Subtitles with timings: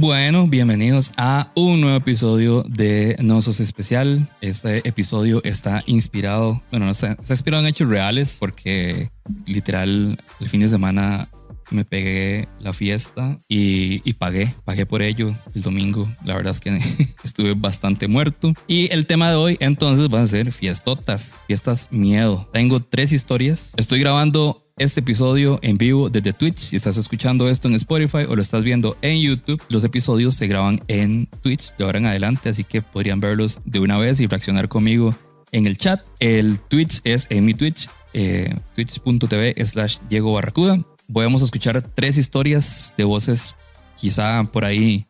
[0.00, 4.28] Bueno, bienvenidos a un nuevo episodio de No Sos Especial.
[4.40, 9.10] Este episodio está inspirado, bueno, no está, está inspirado en hechos reales porque
[9.44, 11.28] literal el fin de semana
[11.72, 16.08] me pegué la fiesta y, y, pagué, pagué por ello el domingo.
[16.24, 16.78] La verdad es que
[17.24, 18.54] estuve bastante muerto.
[18.68, 22.48] Y el tema de hoy entonces va a ser fiestotas, fiestas miedo.
[22.52, 23.72] Tengo tres historias.
[23.76, 26.58] Estoy grabando este episodio en vivo desde Twitch.
[26.58, 30.46] Si estás escuchando esto en Spotify o lo estás viendo en YouTube, los episodios se
[30.46, 34.26] graban en Twitch de ahora en adelante, así que podrían verlos de una vez y
[34.26, 35.14] reaccionar conmigo
[35.52, 36.00] en el chat.
[36.20, 40.82] El Twitch es en mi Twitch, eh, twitch.tv slash Diego Barracuda.
[41.08, 43.54] Vamos a escuchar tres historias de voces
[43.96, 45.06] quizá por ahí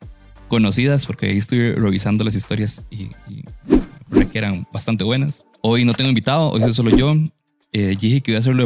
[0.49, 3.45] conocidas, porque ahí estoy revisando las historias y, y
[4.31, 5.45] que eran bastante buenas.
[5.61, 7.15] Hoy no tengo invitado, hoy soy solo yo.
[7.73, 8.65] Eh, dije que voy a hacerlo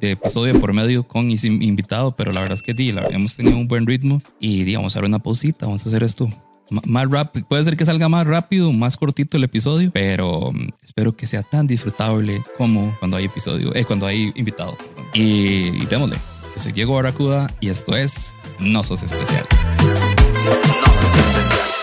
[0.00, 3.06] de episodio por medio con y sin invitado, pero la verdad es que di, la,
[3.06, 6.02] hemos tenido un buen ritmo y di, vamos a dar una pausita, vamos a hacer
[6.02, 6.30] esto
[6.70, 7.46] más rápido.
[7.46, 11.42] Puede ser que salga más rápido, más cortito el episodio, pero um, espero que sea
[11.42, 14.76] tan disfrutable como cuando hay episodio, eh, cuando hay invitado.
[15.14, 16.16] Y, y démosle.
[16.54, 19.46] Yo soy Diego Barracuda y esto es No Sos Especial.
[19.78, 21.76] No Sos Especial.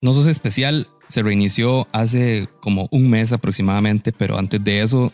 [0.00, 5.12] No Sos Especial se reinició hace como un mes aproximadamente, pero antes de eso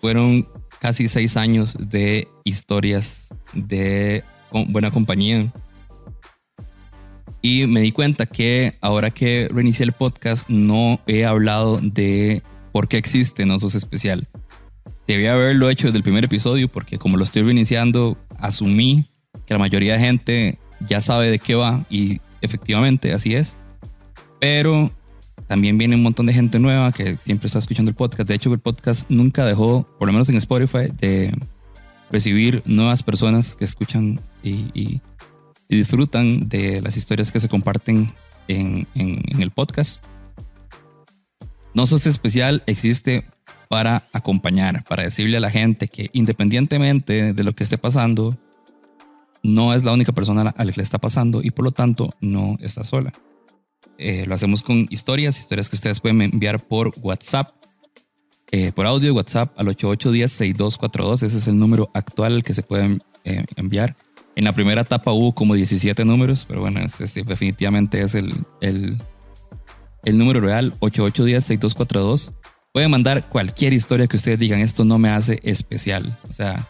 [0.00, 0.48] fueron
[0.80, 5.52] casi seis años de historias de buena compañía.
[7.42, 12.88] Y me di cuenta que ahora que reinicié el podcast no he hablado de por
[12.88, 14.26] qué existe No Sos Especial.
[15.06, 19.06] Debía haberlo hecho desde el primer episodio porque como lo estoy reiniciando, asumí
[19.46, 23.56] que la mayoría de gente ya sabe de qué va y efectivamente así es.
[24.40, 24.90] Pero
[25.50, 28.28] también viene un montón de gente nueva que siempre está escuchando el podcast.
[28.28, 31.36] De hecho, el podcast nunca dejó, por lo menos en Spotify, de
[32.08, 35.00] recibir nuevas personas que escuchan y,
[35.68, 38.06] disfrutan de las historias que se comparten
[38.46, 40.04] en, el podcast.
[41.74, 43.24] No sos especial existe
[43.68, 48.38] para acompañar, para decirle a la gente que independientemente de lo que esté pasando,
[49.42, 52.14] no es la única persona a la que le está pasando y por lo tanto
[52.20, 53.12] no está sola.
[54.02, 57.50] Eh, lo hacemos con historias, historias que ustedes pueden enviar por WhatsApp,
[58.50, 61.22] eh, por audio WhatsApp al 8810-6242.
[61.22, 63.94] Ese es el número actual al que se pueden eh, enviar.
[64.36, 68.96] En la primera etapa hubo como 17 números, pero bueno, este, definitivamente es el, el,
[70.04, 72.32] el número real, 8810-6242.
[72.72, 76.18] Pueden mandar cualquier historia que ustedes digan, esto no me hace especial.
[76.30, 76.66] O sea,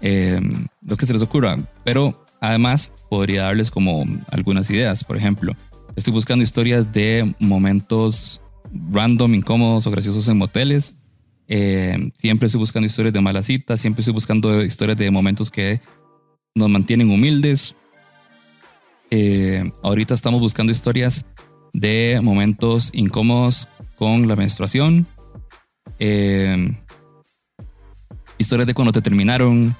[0.00, 1.56] lo que se les ocurra.
[1.84, 5.04] Pero además podría darles como algunas ideas.
[5.04, 5.54] Por ejemplo,
[5.98, 8.40] Estoy buscando historias de momentos
[8.92, 10.94] random, incómodos o graciosos en moteles.
[11.48, 15.80] Eh, siempre estoy buscando historias de malas citas, siempre estoy buscando historias de momentos que
[16.54, 17.74] nos mantienen humildes.
[19.10, 21.24] Eh, ahorita estamos buscando historias
[21.72, 25.04] de momentos incómodos con la menstruación.
[25.98, 26.76] Eh,
[28.38, 29.76] historias de cuando te terminaron,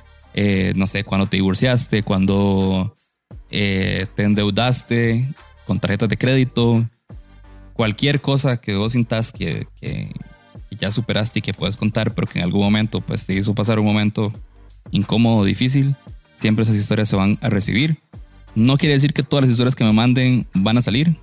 [0.74, 2.96] no sé, cuando te divorciaste, cuando
[3.48, 5.32] te endeudaste,
[5.68, 6.88] con tarjetas de crédito,
[7.74, 10.10] cualquier cosa que vos sintas que, que,
[10.70, 13.78] ya superaste y que puedes contar, pero que en algún momento pues, te hizo pasar
[13.78, 14.32] un momento
[14.90, 15.94] incómodo, difícil,
[16.38, 17.98] siempre esas historias se van a recibir.
[18.54, 21.16] No quiere decir que todas las historias que me manden van a salir.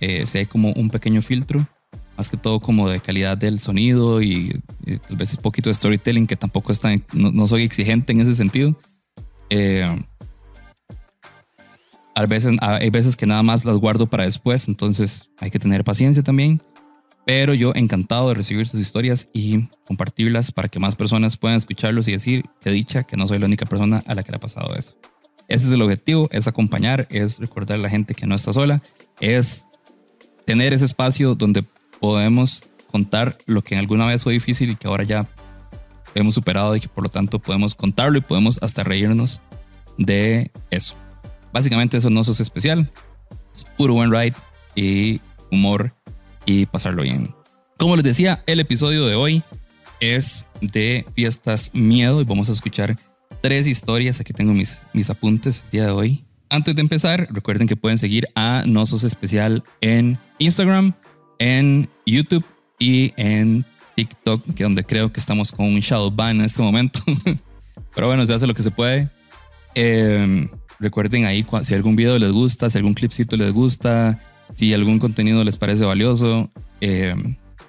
[0.00, 1.66] Eh, si hay como un pequeño filtro,
[2.18, 4.60] más que todo como de calidad del sonido y,
[5.08, 8.34] tal vez un poquito de storytelling, que tampoco está, no, no soy exigente en ese
[8.34, 8.78] sentido.
[9.48, 9.88] Eh,
[12.16, 15.84] a veces, hay veces que nada más las guardo para después, entonces hay que tener
[15.84, 16.62] paciencia también.
[17.26, 22.08] Pero yo encantado de recibir sus historias y compartirlas para que más personas puedan escucharlos
[22.08, 24.40] y decir que dicha que no soy la única persona a la que le ha
[24.40, 24.96] pasado eso.
[25.46, 28.80] Ese es el objetivo, es acompañar, es recordar a la gente que no está sola,
[29.20, 29.68] es
[30.46, 31.64] tener ese espacio donde
[32.00, 35.28] podemos contar lo que en alguna vez fue difícil y que ahora ya
[36.14, 39.42] hemos superado y que por lo tanto podemos contarlo y podemos hasta reírnos
[39.98, 40.94] de eso.
[41.56, 42.92] Básicamente eso no es especial.
[43.54, 44.34] Es puro buen ride
[44.74, 45.94] y humor
[46.44, 47.34] y pasarlo bien.
[47.78, 49.42] Como les decía, el episodio de hoy
[49.98, 52.98] es de fiestas miedo y vamos a escuchar
[53.40, 54.20] tres historias.
[54.20, 56.24] Aquí tengo mis, mis apuntes el día de hoy.
[56.50, 60.92] Antes de empezar, recuerden que pueden seguir a Nosos Especial en Instagram,
[61.38, 62.44] en YouTube
[62.78, 63.64] y en
[63.94, 67.00] TikTok, que donde creo que estamos con un shadow ban en este momento.
[67.94, 69.08] Pero bueno, se hace lo que se puede.
[69.74, 74.20] Eh, Recuerden ahí si algún video les gusta, si algún clipcito les gusta,
[74.54, 76.50] si algún contenido les parece valioso,
[76.80, 77.14] eh,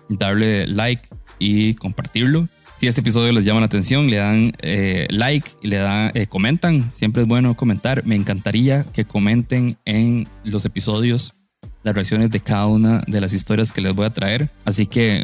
[0.10, 1.08] darle like
[1.40, 2.48] y compartirlo.
[2.78, 6.28] Si este episodio les llama la atención, le dan eh, like y le dan, eh,
[6.28, 6.92] comentan.
[6.92, 8.06] Siempre es bueno comentar.
[8.06, 11.34] Me encantaría que comenten en los episodios
[11.82, 14.52] las reacciones de cada una de las historias que les voy a traer.
[14.64, 15.24] Así que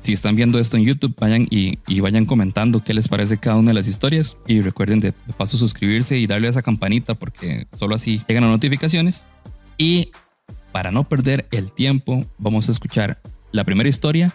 [0.00, 3.70] si están viendo esto en YouTube, vayan y, vayan comentando qué les parece cada una
[3.70, 4.36] de las historias.
[4.46, 8.52] Y recuerden de, paso suscribirse y darle a esa campanita porque solo así llegan las
[8.52, 9.26] notificaciones.
[9.76, 10.10] Y
[10.72, 13.20] para no perder el tiempo, vamos a escuchar
[13.52, 14.32] la primera historia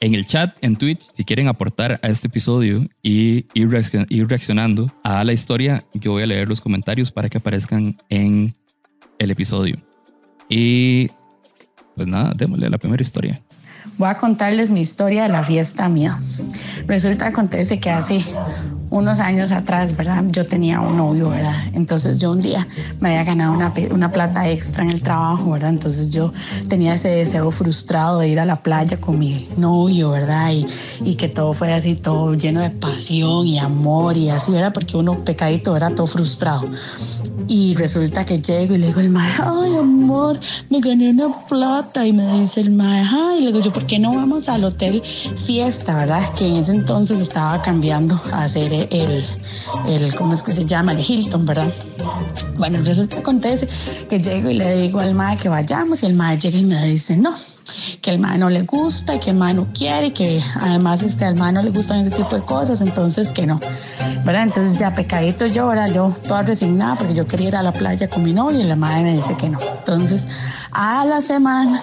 [0.00, 1.08] en el chat en Twitch.
[1.12, 6.26] Si quieren aportar a este episodio y ir, reaccionando a la historia, yo voy a
[6.26, 8.54] leer los comentarios para que aparezcan en
[9.18, 9.76] el episodio.
[10.48, 11.08] Y
[11.96, 13.42] pues nada, démosle la primera historia.
[13.96, 16.18] Voy a contarles mi historia de la fiesta mía.
[16.86, 18.24] Resulta acontece que hace
[18.90, 20.24] unos años atrás, ¿verdad?
[20.28, 21.54] Yo tenía un novio, ¿verdad?
[21.74, 22.66] Entonces yo un día
[23.00, 25.70] me había ganado una, una plata extra en el trabajo, ¿verdad?
[25.70, 26.32] Entonces yo
[26.68, 30.52] tenía ese deseo frustrado de ir a la playa con mi novio, ¿verdad?
[30.52, 30.66] Y,
[31.04, 34.72] y que todo fuera así, todo lleno de pasión y amor y así, ¿verdad?
[34.72, 36.68] Porque uno pecadito era todo frustrado.
[37.46, 40.38] Y resulta que llego y le digo al mae, ay amor,
[40.68, 42.06] me gané una plata.
[42.06, 44.64] Y me dice el mae, ay, y le digo yo, ¿por qué no vamos al
[44.64, 46.28] hotel fiesta, verdad?
[46.34, 49.24] Que en ese entonces estaba cambiando a hacer el,
[49.88, 50.92] el ¿cómo es que se llama?
[50.92, 51.72] El Hilton, ¿verdad?
[52.56, 53.68] Bueno, resulta acontece
[54.08, 56.84] que llego y le digo al mae que vayamos y el mae llega y me
[56.86, 57.34] dice, no
[58.00, 61.34] que el mae no le gusta, que el mae no quiere, que además este, al
[61.34, 63.60] mae no le gustan ese tipo de cosas, entonces que no,
[64.24, 64.44] ¿verdad?
[64.44, 68.08] Entonces ya pecadito yo, ahora yo toda resignada porque yo quería ir a la playa
[68.08, 69.58] con mi novio y la madre me dice que no.
[69.78, 70.26] Entonces
[70.72, 71.82] a la semana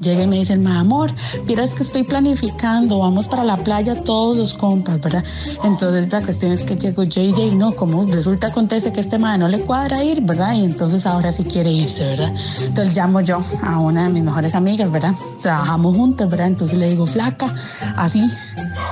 [0.00, 1.12] llega y me dice, mi amor,
[1.46, 5.24] miras que estoy planificando, vamos para la playa todos los compas, ¿verdad?
[5.64, 9.48] Entonces la cuestión es que llego JJ, no, como resulta acontece que este madre no
[9.48, 10.54] le cuadra ir, ¿verdad?
[10.54, 12.32] Y entonces ahora sí quiere irse, ¿verdad?
[12.64, 15.12] Entonces llamo yo a una de mis mejores amigas, ¿verdad?
[15.42, 16.48] Trabajamos juntas, ¿verdad?
[16.48, 17.52] Entonces le digo, flaca,
[17.96, 18.22] así,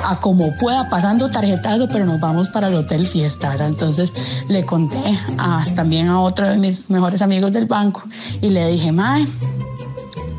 [0.05, 3.69] a como pueda, pasando tarjetazo, pero nos vamos para el hotel fiesta, ¿verdad?
[3.69, 4.13] Entonces
[4.49, 8.03] le conté a, también a otro de mis mejores amigos del banco
[8.41, 9.27] y le dije, mae,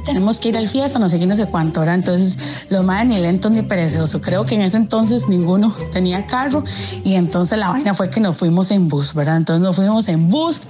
[0.05, 1.93] tenemos que ir al fiesta, no sé qué, no sé cuánto, era.
[1.93, 4.21] Entonces, los más ni lentos ni perezosos.
[4.21, 6.63] Creo que en ese entonces ninguno tenía carro
[7.03, 9.37] y entonces la vaina fue que nos fuimos en bus, ¿verdad?
[9.37, 10.61] Entonces nos fuimos en bus.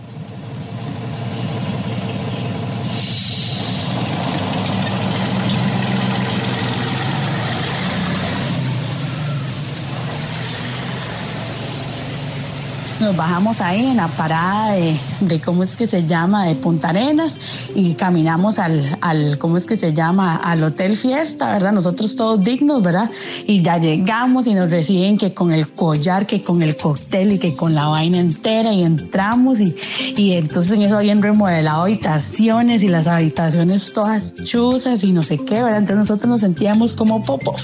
[13.15, 16.45] Bajamos ahí en la parada de, ¿cómo es que se llama?
[16.45, 17.39] De Punta Arenas
[17.73, 20.35] y caminamos al, al, ¿cómo es que se llama?
[20.35, 21.71] Al Hotel Fiesta, ¿verdad?
[21.71, 23.09] Nosotros todos dignos, ¿verdad?
[23.47, 27.39] Y ya llegamos y nos reciben que con el collar, que con el cóctel y
[27.39, 29.75] que con la vaina entera y entramos y,
[30.17, 35.37] y entonces en eso habían remodelado habitaciones y las habitaciones todas chuzas y no sé
[35.37, 35.77] qué, ¿verdad?
[35.77, 37.55] Entonces nosotros nos sentíamos como popo,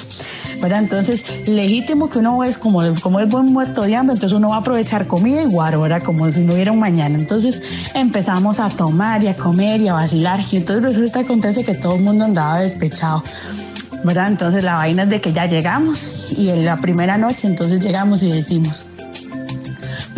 [0.62, 0.80] ¿verdad?
[0.80, 4.56] Entonces legítimo que uno es como, como es buen muerto de hambre, entonces uno va
[4.56, 7.18] a aprovechar comida y guaro, era como si no hubiera un mañana.
[7.18, 7.62] Entonces
[7.94, 10.40] empezamos a tomar y a comer y a vacilar.
[10.52, 13.24] Y entonces resulta acontece que todo el mundo andaba despechado.
[14.04, 14.28] ¿verdad?
[14.30, 18.24] Entonces la vaina es de que ya llegamos y en la primera noche entonces llegamos
[18.24, 18.88] y decimos,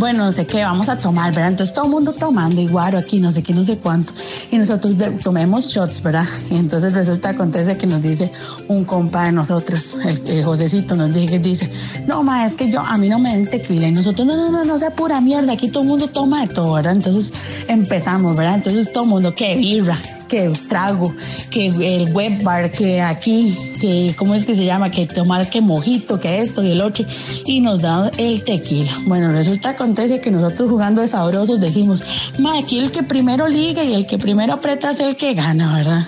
[0.04, 1.52] bueno, no sé qué, vamos a tomar, ¿verdad?
[1.52, 4.12] Entonces todo el mundo tomando y guaro aquí, no sé qué, no sé cuánto.
[4.52, 6.26] Y nosotros tomemos shots, ¿verdad?
[6.52, 8.30] Entonces resulta, acontece que nos dice
[8.68, 11.72] un compa de nosotros, el, el Josecito, nos dice, dice,
[12.06, 13.88] no, ma, es que yo, a mí no me den tequila.
[13.88, 16.54] Y nosotros, no, no, no, no sea pura mierda, aquí todo el mundo toma de
[16.54, 16.92] todo, ¿verdad?
[16.92, 17.32] Entonces
[17.70, 18.56] empezamos, ¿verdad?
[18.56, 21.13] Entonces todo el mundo, que birra, que trago,
[21.50, 24.92] que el web bar, que aquí, que, ¿cómo es que se llama?
[24.92, 27.06] Que tomar que mojito, que esto y el otro.
[27.46, 28.92] Y nos da el tequila.
[29.06, 32.04] Bueno, resulta que nosotros jugando de sabrosos decimos,
[32.40, 35.78] ma, aquí el que primero liga y el que primero aprieta es el que gana,
[35.78, 36.08] ¿verdad?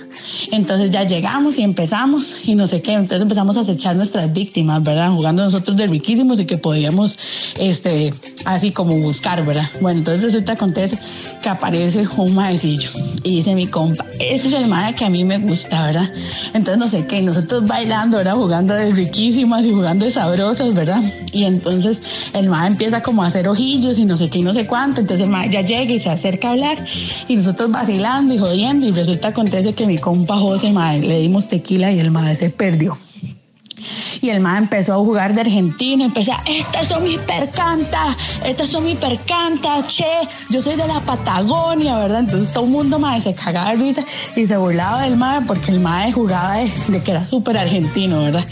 [0.52, 4.84] Entonces ya llegamos y empezamos y no sé qué, entonces empezamos a acechar nuestras víctimas,
[4.84, 5.12] ¿verdad?
[5.12, 7.18] Jugando nosotros de riquísimos y que podíamos,
[7.60, 8.14] este,
[8.46, 9.70] así como buscar, ¿verdad?
[9.82, 10.98] Bueno, entonces resulta acontece
[11.42, 12.90] que aparece un maecillo
[13.24, 16.12] y dice mi compa, ese es el mae que a mí me gusta, ¿verdad?
[16.54, 18.36] Entonces no sé qué, nosotros bailando, ¿verdad?
[18.36, 21.02] Jugando de riquísimas y jugando de sabrosas, ¿verdad?
[21.32, 22.02] Y entonces
[22.34, 25.02] el mae empieza como a hacer ojillos y no sé qué y no sé cuánto,
[25.02, 26.78] entonces el ya llega y se acerca a hablar
[27.28, 31.48] y nosotros vacilando y jodiendo y resulta acontece que mi compa José, mae, le dimos
[31.48, 32.96] tequila y el mae se perdió.
[34.22, 38.86] Y el mae empezó a jugar de argentino, empezó, estas son mis percantas, estas son
[38.86, 40.06] mis percantas, che,
[40.50, 42.20] yo soy de la Patagonia, ¿verdad?
[42.22, 44.04] Entonces todo el mundo mae se cagaba de risa
[44.36, 48.22] y se burlaba del mae porque el mae jugaba de, de que era súper argentino,
[48.22, 48.46] ¿verdad?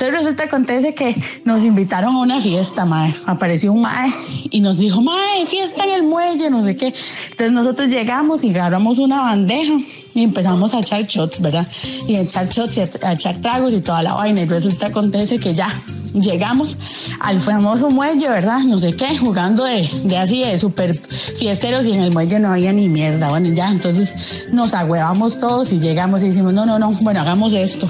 [0.00, 1.14] Entonces resulta acontece que
[1.44, 3.14] nos invitaron a una fiesta, mae.
[3.26, 4.10] Apareció un mae
[4.50, 6.94] y nos dijo, mae, fiesta en el muelle, no sé qué.
[7.32, 9.74] Entonces nosotros llegamos y agarramos una bandeja
[10.14, 11.68] y empezamos a echar shots, ¿verdad?
[12.08, 14.40] Y a echar shots y a, echar tragos y toda la vaina.
[14.40, 15.68] Y resulta acontece que ya
[16.14, 16.78] llegamos
[17.20, 18.60] al famoso muelle, ¿verdad?
[18.60, 22.50] No sé qué, jugando de, de así, de súper fiesteros y en el muelle no
[22.50, 23.28] había ni mierda.
[23.28, 24.14] Bueno, ya, entonces
[24.50, 27.86] nos agüevamos todos y llegamos y decimos, no, no, no, bueno, hagamos esto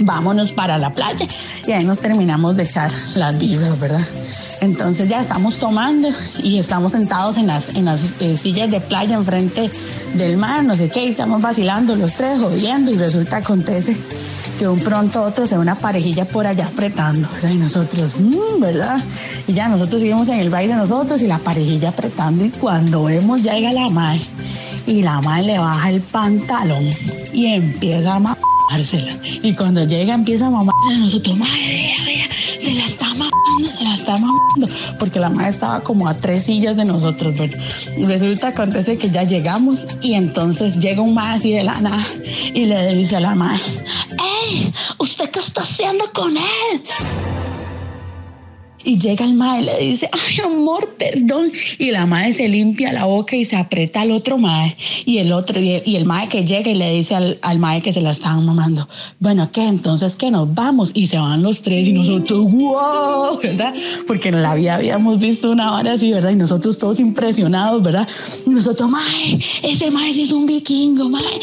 [0.00, 1.26] vámonos para la playa
[1.66, 4.06] y ahí nos terminamos de echar las birras, ¿verdad?
[4.60, 6.08] Entonces ya estamos tomando
[6.42, 9.70] y estamos sentados en las, en las eh, sillas de playa enfrente
[10.14, 13.96] del mar, no sé qué, y estamos vacilando los tres, jodiendo y resulta acontece
[14.58, 17.50] que un pronto otro se ve una parejilla por allá apretando, ¿verdad?
[17.50, 19.02] Y nosotros, mmm, ¿verdad?
[19.46, 23.42] Y ya nosotros seguimos en el baile nosotros y la parejilla apretando y cuando vemos
[23.42, 24.22] llega la madre
[24.86, 26.84] y la madre le baja el pantalón
[27.32, 28.18] y empieza a
[29.42, 31.94] y cuando llega empieza a mamarse a nosotros, madre,
[32.60, 34.68] se la está mamando, se la está mamando.
[34.98, 37.56] Porque la madre estaba como a tres sillas de nosotros, pero
[38.06, 42.04] resulta acontece que ya llegamos y entonces llega un más así de la nada
[42.54, 43.62] y le dice a la madre,
[44.48, 44.72] ¡Ey!
[44.98, 46.82] ¿Usted qué está haciendo con él?
[48.86, 51.50] Y llega el mae y le dice, ay amor, perdón.
[51.76, 54.76] Y la madre se limpia la boca y se aprieta al otro mae.
[55.04, 57.92] Y el otro, y el, mae que llega y le dice al, al mae que
[57.92, 58.88] se la estaban mamando,
[59.18, 59.66] bueno, ¿qué?
[59.66, 60.92] Entonces que nos vamos.
[60.94, 63.74] Y se van los tres y nosotros, wow, ¿verdad?
[64.06, 66.30] Porque en la vida habíamos visto una hora así, ¿verdad?
[66.30, 68.08] Y nosotros todos impresionados, ¿verdad?
[68.46, 71.40] Y nosotros, mae, ese mae sí es un vikingo, mae.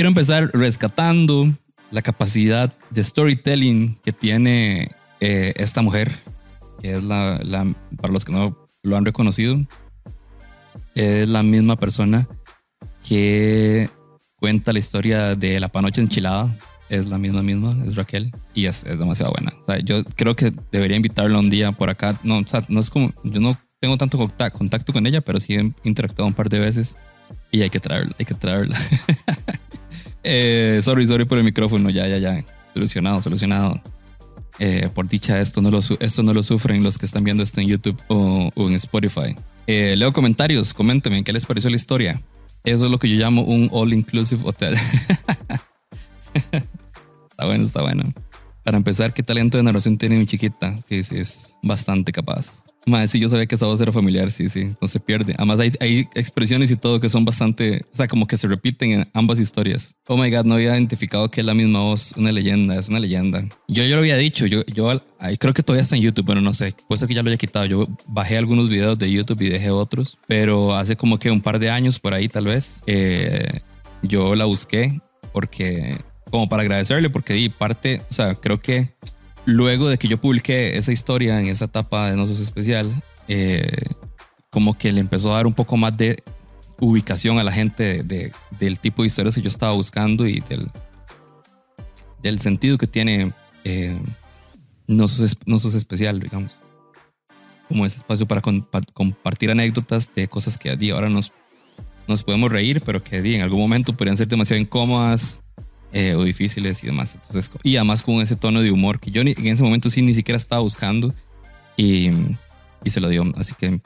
[0.00, 1.52] Quiero empezar rescatando
[1.90, 4.88] la capacidad de storytelling que tiene
[5.20, 6.10] eh, esta mujer,
[6.80, 7.38] que es la,
[8.00, 9.60] para los que no lo han reconocido,
[10.94, 12.26] es la misma persona
[13.06, 13.90] que
[14.36, 16.48] cuenta la historia de la panocha enchilada.
[16.88, 19.52] Es la misma misma, es Raquel y es, demasiado buena.
[19.60, 22.18] O sea, yo creo que debería invitarla un día por acá.
[22.22, 25.56] No, o sea, no es como, yo no tengo tanto contacto con ella, pero sí
[25.56, 26.96] he interactuado un par de veces
[27.50, 28.78] y hay que traerla, hay que traerla.
[30.22, 31.90] Eh, sorry, sorry por el micrófono.
[31.90, 32.44] Ya, ya, ya.
[32.74, 33.80] Solucionado, solucionado.
[34.58, 37.60] Eh, por dicha, esto no, lo, esto no lo sufren los que están viendo esto
[37.60, 39.34] en YouTube o, en Spotify.
[39.66, 42.20] Eh, leo comentarios, coméntenme qué les pareció la historia.
[42.64, 44.74] Eso es lo que yo llamo un all-inclusive hotel.
[47.30, 48.12] está bueno, está bueno.
[48.62, 50.78] Para empezar, ¿qué talento de narración tiene mi chiquita?
[50.82, 52.64] Sí, sí, es bastante capaz.
[52.90, 55.32] Más, sí, yo sabía que esa voz era familiar, sí, sí, no se pierde.
[55.36, 58.92] Además, hay, hay, expresiones y todo que son bastante, o sea, como que se repiten
[58.92, 59.94] en ambas historias.
[60.06, 62.98] Oh my god, no había identificado que es la misma voz, una leyenda, es una
[62.98, 63.44] leyenda.
[63.68, 65.00] Yo ya lo había dicho, yo, yo
[65.38, 67.38] creo que todavía está en YouTube, pero no sé, puede ser que ya lo haya
[67.38, 67.64] quitado.
[67.66, 71.58] Yo bajé algunos videos de YouTube y dejé otros, pero hace como que un par
[71.58, 73.60] de años por ahí, tal vez, eh,
[74.02, 75.00] yo la busqué
[75.32, 75.96] porque,
[76.30, 78.90] como para agradecerle, porque di parte, o sea, creo que
[79.44, 82.90] luego de que yo publiqué esa historia en esa etapa de Nosos Especial,
[83.28, 83.70] eh,
[84.50, 86.22] como que le empezó a dar un poco más de
[86.80, 90.70] ubicación a la gente de, del tipo de historias que yo estaba buscando y del,
[92.22, 93.32] del sentido que tiene
[93.64, 93.98] eh,
[94.86, 96.52] Nosos, Especial, digamos.
[97.68, 98.42] Como ese espacio para
[98.92, 101.32] compartir anécdotas de cosas que a día ahora nos,
[102.08, 105.40] nos podemos reír, pero que en algún momento podrían ser demasiado incómodas
[105.92, 107.14] eh, o difíciles y demás.
[107.14, 110.14] Entonces, y además con ese tono de humor que yo en ese momento sí ni
[110.14, 111.14] siquiera estaba buscando
[111.76, 112.10] y,
[112.84, 113.24] y se lo dio.
[113.36, 113.80] Así que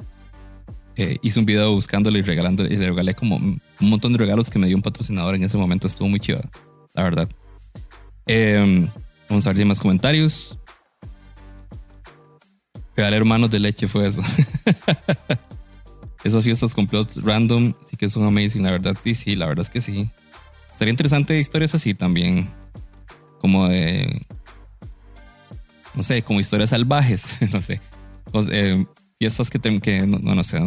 [0.97, 4.49] eh, hice un video buscándole y regalándole y le regalé como un montón de regalos
[4.49, 5.87] que me dio un patrocinador en ese momento.
[5.87, 6.41] Estuvo muy chido,
[6.95, 7.29] la verdad.
[8.27, 8.89] Em,
[9.29, 10.59] vamos a ver si hay más comentarios.
[12.97, 14.23] Regalé hermanos de leche fue eso.
[16.25, 18.97] Esas fiestas complots random sí que son amazing, la verdad.
[19.03, 20.11] Sí, sí, la verdad es que sí.
[20.75, 22.51] Sería interesante historias así también.
[23.41, 24.23] Como de.
[25.95, 27.27] No sé, como historias salvajes.
[27.53, 27.81] no sé.
[28.51, 28.85] Eh,
[29.19, 30.59] fiestas que, que no, no, sé.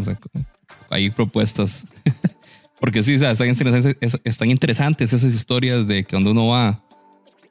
[0.89, 1.87] Hay propuestas.
[2.79, 6.83] Porque sí, o sea, están, interesantes, están interesantes esas historias de que cuando uno va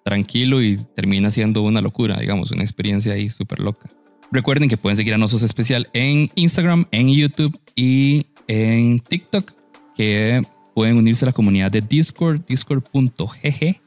[0.05, 3.91] tranquilo y termina siendo una locura, digamos, una experiencia ahí súper loca.
[4.31, 9.53] Recuerden que pueden seguir a Nosos Especial en Instagram, en YouTube y en TikTok,
[9.97, 10.43] que
[10.77, 13.81] pueden unirse a la comunidad de Discord, discord.gg,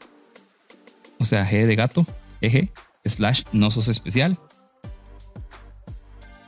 [1.19, 2.03] o sea, G de gato,
[2.41, 2.71] G,
[3.05, 4.39] slash no sos especial.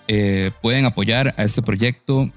[0.08, 2.32] Eh, pueden apoyar a este proyecto,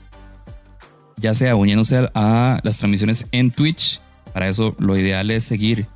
[1.17, 4.03] ya sea uniéndose a las transmisiones en Twitch.
[4.35, 5.87] Para eso lo ideal es seguir,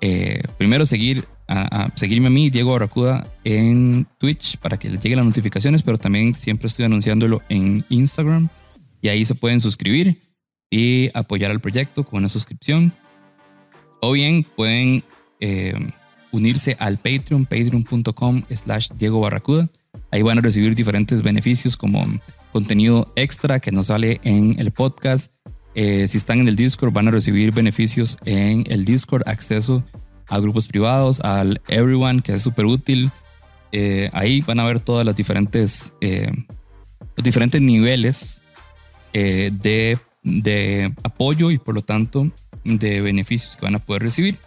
[0.00, 5.18] eh, primero seguir a, seguirme a mí, Diego Barracuda, en Twitch para que les lleguen
[5.18, 8.50] las notificaciones, pero también siempre estoy anunciándolo en Instagram
[9.02, 10.29] y ahí se pueden suscribir
[10.70, 12.94] y apoyar al proyecto con una suscripción.
[14.00, 15.04] O bien pueden
[15.40, 15.74] eh,
[16.30, 19.68] unirse al Patreon, patreon.com slash Diego Barracuda.
[20.12, 22.06] Ahí van a recibir diferentes beneficios como
[22.52, 25.32] contenido extra que nos sale en el podcast.
[25.74, 29.84] Eh, si están en el Discord van a recibir beneficios en el Discord, acceso
[30.28, 33.10] a grupos privados, al Everyone, que es súper útil.
[33.72, 38.42] Eh, ahí van a ver todas las diferentes, los diferentes niveles
[39.12, 42.30] de, de apoyo y por lo tanto
[42.64, 44.38] de beneficios que van a poder recibir.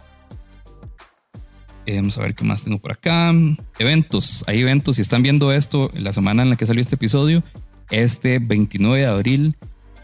[1.86, 3.32] Eh, vamos a ver qué más tengo por acá.
[3.78, 4.44] Eventos.
[4.46, 4.96] Hay eventos.
[4.96, 7.42] Si están viendo esto, la semana en la que salió este episodio,
[7.90, 9.56] este 29 de abril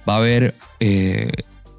[0.08, 1.30] va a haber eh,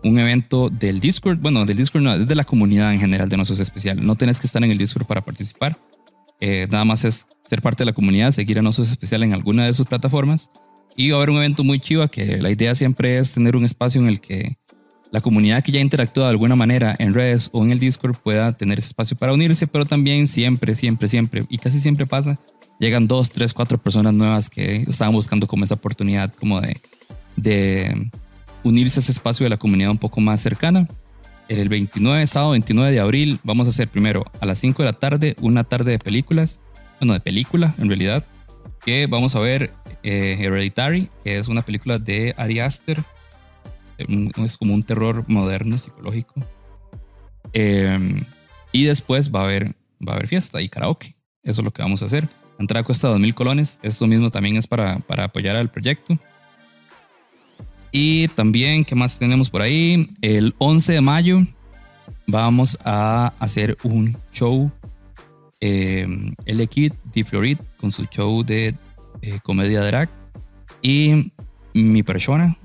[0.04, 1.40] un evento del Discord.
[1.40, 4.04] Bueno, del Discord no, es de la comunidad en general de Nosos Especial.
[4.04, 5.78] No tenés que estar en el Discord para participar.
[6.40, 9.66] Eh, nada más es ser parte de la comunidad, seguir a Nosos Especial en alguna
[9.66, 10.50] de sus plataformas.
[10.96, 13.66] Y va a haber un evento muy chiva que la idea siempre es tener un
[13.66, 14.58] espacio en el que
[15.12, 18.54] la comunidad que ya interactúa de alguna manera en redes o en el Discord pueda
[18.54, 22.40] tener ese espacio para unirse, pero también siempre, siempre, siempre, y casi siempre pasa,
[22.80, 26.80] llegan dos, tres, cuatro personas nuevas que estaban buscando como esa oportunidad como de,
[27.36, 28.10] de
[28.64, 30.88] unirse a ese espacio de la comunidad un poco más cercana.
[31.50, 34.98] El 29, sábado 29 de abril, vamos a hacer primero a las 5 de la
[34.98, 36.60] tarde una tarde de películas,
[37.02, 38.26] bueno, de película en realidad,
[38.84, 39.72] que vamos a ver
[40.04, 43.04] eh, Hereditary, que es una película de Ari Aster
[44.44, 46.34] es como un terror moderno, psicológico.
[47.54, 48.24] Em,
[48.72, 51.16] y después va a haber, va a haber fiesta y karaoke.
[51.44, 52.26] Eso es lo que vamos a hacer.
[52.58, 53.80] La entrada cuesta 2.000 colones.
[53.82, 56.18] Esto mismo también es para, para apoyar al proyecto.
[57.92, 60.10] Y también, ¿qué más tenemos por ahí?
[60.22, 61.42] El 11 de mayo
[62.28, 64.72] vamos a hacer un show.
[65.62, 66.08] Eh,
[66.46, 68.76] el Kid de Florid con su show de
[69.22, 70.10] eh, comedia drag.
[70.82, 71.32] Y
[71.74, 72.58] mi persona,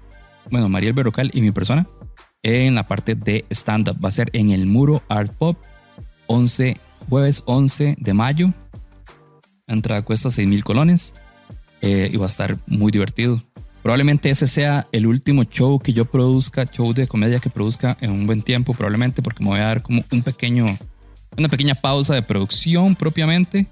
[0.51, 1.87] bueno, Mariel Berrocal y mi persona
[2.43, 4.03] en la parte de stand-up.
[4.03, 5.59] Va a ser en el Muro Art Pop,
[6.27, 6.77] 11,
[7.09, 8.53] jueves 11 de mayo.
[9.67, 11.15] Entrada cuesta 6 mil colones
[11.83, 13.43] eh, y va a estar muy divertido.
[13.83, 18.11] Probablemente ese sea el último show que yo produzca, show de comedia que produzca en
[18.11, 20.67] un buen tiempo, probablemente porque me voy a dar como un pequeño,
[21.39, 23.67] una pequeña pausa de producción propiamente.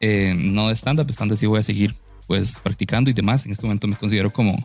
[0.00, 1.94] Eh, no de stand-up, stand-up sí voy a seguir
[2.26, 3.44] pues practicando y demás.
[3.46, 4.56] En este momento me considero como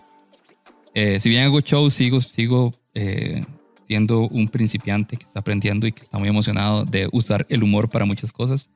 [0.95, 3.43] eh, si bien hago show, sigo, sigo eh,
[3.85, 7.89] siendo un principiante que está aprendiendo y que está muy emocionado de usar el humor
[7.89, 8.69] para muchas cosas.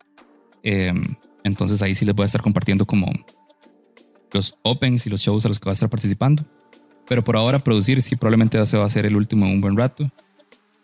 [0.61, 0.93] Eh,
[1.45, 3.09] entonces ahí sí les voy a estar compartiendo como
[4.33, 6.45] los opens y los shows a los que voy a estar participando.
[7.07, 9.77] Pero por ahora producir sí probablemente se va a hacer el último en un buen
[9.77, 10.11] rato.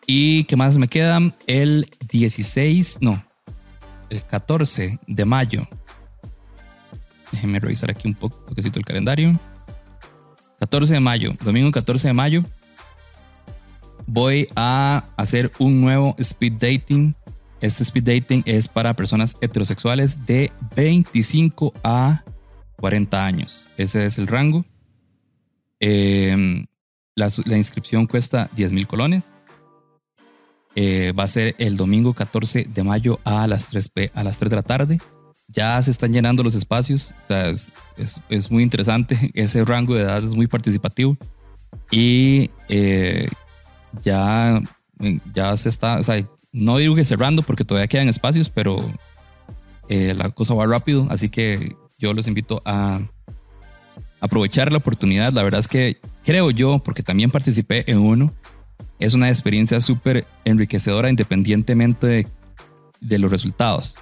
[0.07, 1.19] ¿Y qué más me queda?
[1.47, 3.23] El 16, no,
[4.09, 5.67] el 14 de mayo.
[7.31, 9.39] Déjenme revisar aquí un poco, toquecito el calendario.
[10.59, 12.43] 14 de mayo, domingo 14 de mayo,
[14.07, 17.15] voy a hacer un nuevo speed dating.
[17.61, 22.23] Este speed dating es para personas heterosexuales de 25 a
[22.77, 23.67] 40 años.
[23.77, 24.65] Ese es el rango.
[25.79, 26.65] Em,
[27.15, 29.31] la, inscripción cuesta 10 mil colones.
[30.75, 34.49] Eh, va a ser el domingo 14 de mayo a las 3, a las 3
[34.49, 34.99] de la tarde
[35.47, 37.13] ya se están llenando los espacios.
[38.29, 39.31] Es, muy interesante.
[39.33, 41.17] Ese rango de edad es muy participativo.
[41.91, 43.27] Y eh,
[44.03, 44.61] ya,
[45.33, 48.77] ya se está, o sea, no digo cerrando porque todavía quedan espacios, pero
[49.89, 51.07] eh, la cosa va rápido.
[51.09, 53.01] Así que yo los invito a
[54.19, 55.33] aprovechar la oportunidad.
[55.33, 58.33] La verdad es que creo yo, porque también participé en uno,
[58.99, 62.27] es una experiencia súper enriquecedora independientemente
[63.01, 63.95] de, los resultados.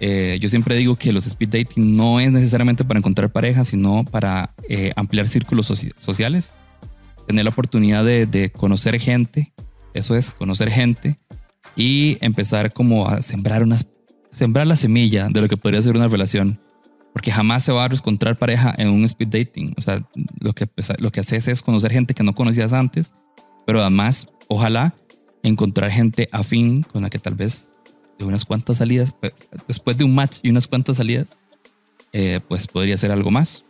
[0.00, 4.04] Eh, yo siempre digo que los speed dating no es necesariamente para encontrar pareja, sino
[4.04, 5.66] para eh, ampliar círculos
[5.98, 6.54] sociales,
[7.26, 9.52] tener la oportunidad de, conocer gente,
[9.94, 11.18] eso es, conocer gente
[11.76, 13.86] y empezar como a sembrar unas,
[14.32, 16.60] sembrar la semilla de lo que podría ser una relación,
[17.12, 19.74] porque jamás se va a encontrar pareja en un speed dating.
[19.76, 20.04] O sea,
[20.40, 23.12] lo que, lo que haces es conocer gente que no conocías antes,
[23.66, 24.94] pero además, ojalá
[25.42, 27.72] encontrar gente afín con la que tal vez
[28.24, 29.14] unas cuantas salidas,
[29.66, 31.28] después de un match y unas cuantas salidas,
[32.12, 33.64] eh, pues podría ser algo más.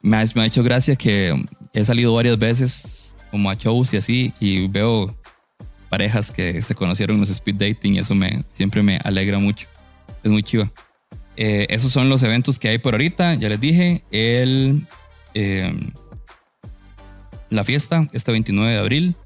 [0.00, 1.34] Me ha, me ha hecho gracia que
[1.72, 5.16] he salido varias veces como a shows y así y veo
[5.88, 9.68] parejas que se conocieron en los speed dating y eso me, siempre me alegra mucho.
[10.22, 10.70] Es muy chiva.
[11.36, 13.34] Eh, esos son los eventos que hay por ahorita.
[13.34, 14.86] Ya les dije, el,
[15.34, 15.72] eh,
[17.50, 19.16] la fiesta, este 29 de abril.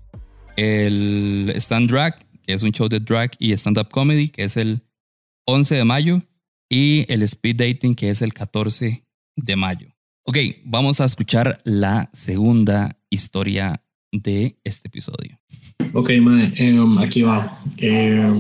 [0.57, 4.83] El Stand Drag es un show de drag y stand-up comedy, que es el
[5.47, 6.23] 11 de mayo,
[6.69, 9.05] y el speed dating, que es el 14
[9.37, 9.89] de mayo.
[10.25, 15.40] Ok, vamos a escuchar la segunda historia de este episodio.
[15.93, 17.59] Ok, mae, em, aquí va.
[17.79, 18.33] Eh,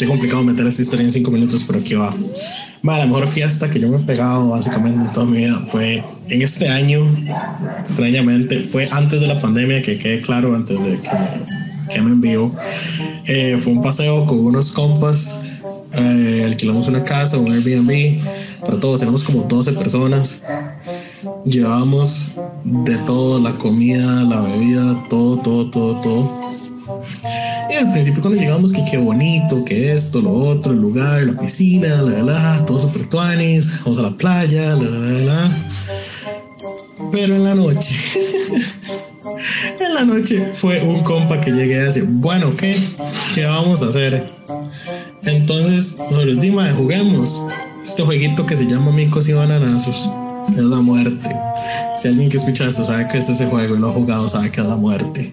[0.00, 2.10] es complicado meter esta historia en cinco minutos, pero aquí va.
[2.82, 6.02] Mae, la mejor fiesta que yo me he pegado básicamente en toda mi vida fue
[6.28, 7.06] en este año,
[7.78, 11.10] extrañamente, fue antes de la pandemia, que quede claro, antes de que,
[11.94, 12.50] que me envió.
[13.26, 18.20] Eh, fue un paseo con unos compas, eh, alquilamos una casa, un Airbnb,
[18.60, 20.42] para todos, éramos como 12 personas.
[21.44, 22.32] Llevábamos
[22.64, 26.43] de todo, la comida, la bebida, todo, todo, todo, todo
[27.70, 31.38] y al principio cuando llegamos que qué bonito, que esto, lo otro, el lugar, la
[31.38, 35.68] piscina, la, la, la todo super tuanis, vamos a la playa, la, la, la,
[37.12, 37.94] Pero en la noche,
[39.80, 42.76] en la noche fue un compa que llegué a decir, bueno, ¿qué?
[43.34, 44.26] ¿Qué vamos a hacer?
[45.24, 47.42] Entonces, nosotros dimos, juguemos
[47.84, 50.10] este jueguito que se llama Micos y Bananazos
[50.56, 51.30] es la muerte.
[51.94, 54.50] Si alguien que escucha esto sabe que es ese juego y lo ha jugado, sabe
[54.50, 55.32] que es la muerte.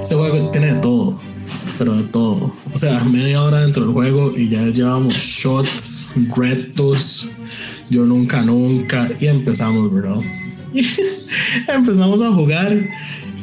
[0.00, 1.20] Ese juego tiene de todo,
[1.78, 2.52] pero de todo.
[2.72, 7.30] O sea, media hora dentro del juego y ya llevamos shots, retos,
[7.90, 10.20] yo nunca, nunca, y empezamos, bro.
[11.68, 12.76] empezamos a jugar.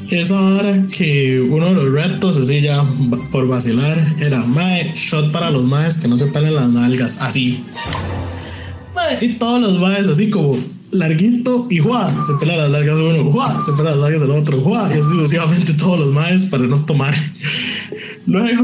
[0.09, 2.83] Esa hora que uno de los retos, así ya
[3.31, 7.63] por vacilar, era mae, shot para los maes que no se pelen las nalgas, así.
[9.21, 10.57] y todos los maes, así como
[10.91, 12.13] larguito y ¡juá!
[12.21, 13.61] se pela las largas de uno, ¡juá!
[13.61, 14.89] se pela las largas del otro, ¡juá!
[14.89, 17.13] y así sucesivamente todos los maes para no tomar.
[18.25, 18.63] Luego,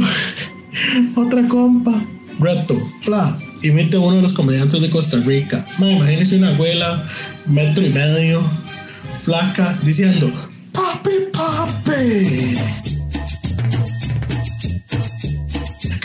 [1.16, 1.94] otra compa,
[2.40, 5.66] reto, fla, imite uno de los comediantes de Costa Rica.
[5.80, 7.04] Ma, imagínese una abuela,
[7.46, 8.42] metro y medio,
[9.24, 10.32] flaca, diciendo,
[10.74, 12.58] ¡Papi, papi!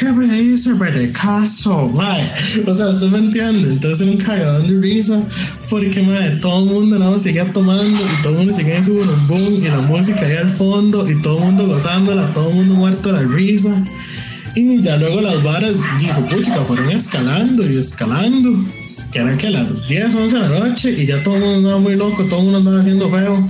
[0.02, 0.74] ¿qué me dice?
[0.74, 1.92] Me caso.
[2.66, 3.70] O sea, usted me entiende.
[3.70, 5.22] Entonces era un cagadón de risa
[5.72, 8.84] porque, mae, todo el mundo nada más seguía tomando y todo el mundo seguía en
[8.84, 8.92] su
[9.26, 12.74] boom y la música ahí al fondo y todo el mundo gozándola, todo el mundo
[12.74, 13.82] muerto de la risa.
[14.54, 18.52] Y ya luego las varas, dijo, puchica, fueron escalando y escalando.
[19.10, 21.78] Que eran que las 10, 11 de la noche y ya todo el mundo andaba
[21.78, 23.48] muy loco, todo el mundo andaba haciendo feo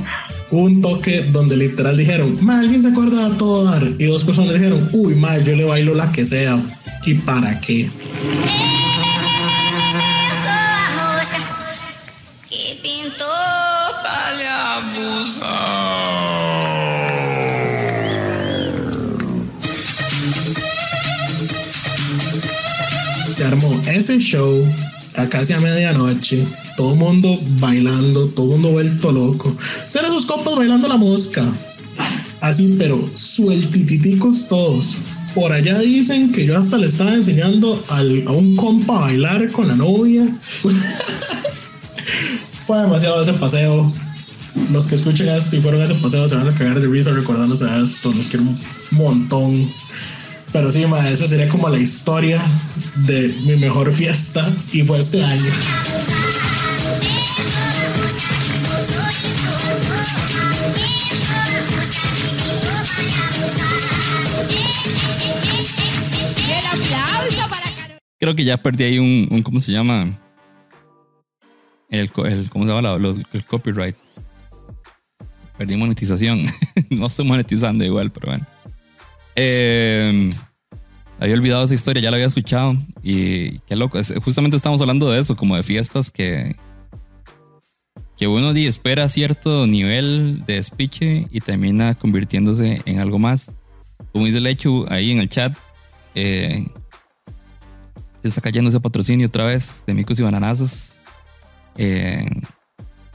[0.52, 3.82] un toque donde literal dijeron, ma, alguien se acuerda de todo dar.
[3.98, 6.56] Y dos personas dijeron, uy, ma, yo le bailo la que sea.
[7.04, 7.90] ¿Y para qué?
[23.96, 24.66] Ese show
[25.16, 26.44] a casi a medianoche,
[26.76, 29.55] todo el mundo bailando, todo el mundo vuelto loco.
[29.87, 31.44] Ser esos compas bailando la mosca.
[32.40, 34.96] Así, pero sueltititicos todos.
[35.35, 38.02] Por allá dicen que yo hasta le estaba enseñando a
[38.33, 40.26] un compa a bailar con la novia.
[42.66, 43.92] Fue demasiado ese paseo.
[44.70, 47.11] Los que escuchen esto y fueron a ese paseo se van a cagar de risa
[47.11, 48.12] recordándose de esto.
[48.12, 48.59] Los quiero un
[48.90, 49.72] montón.
[50.52, 52.40] Pero sí, ma, esa sería como la historia
[53.06, 55.50] de mi mejor fiesta y fue este año.
[68.20, 70.18] Creo que ya perdí ahí un, ¿cómo se llama?
[71.88, 72.96] El, el ¿cómo se llama?
[73.32, 73.96] el copyright.
[75.56, 76.44] Perdí monetización.
[76.90, 78.46] no estoy monetizando igual, pero bueno.
[79.36, 80.30] Eh,
[81.22, 83.98] había olvidado esa historia, ya la había escuchado y qué loco.
[84.24, 86.56] Justamente estamos hablando de eso, como de fiestas que,
[88.16, 93.52] que uno espera cierto nivel de despiche y termina convirtiéndose en algo más.
[94.12, 95.56] Como dice el hecho ahí en el chat,
[96.16, 96.66] eh,
[98.22, 101.00] se está cayendo ese patrocinio otra vez de micos y bananazos.
[101.76, 102.26] Eh,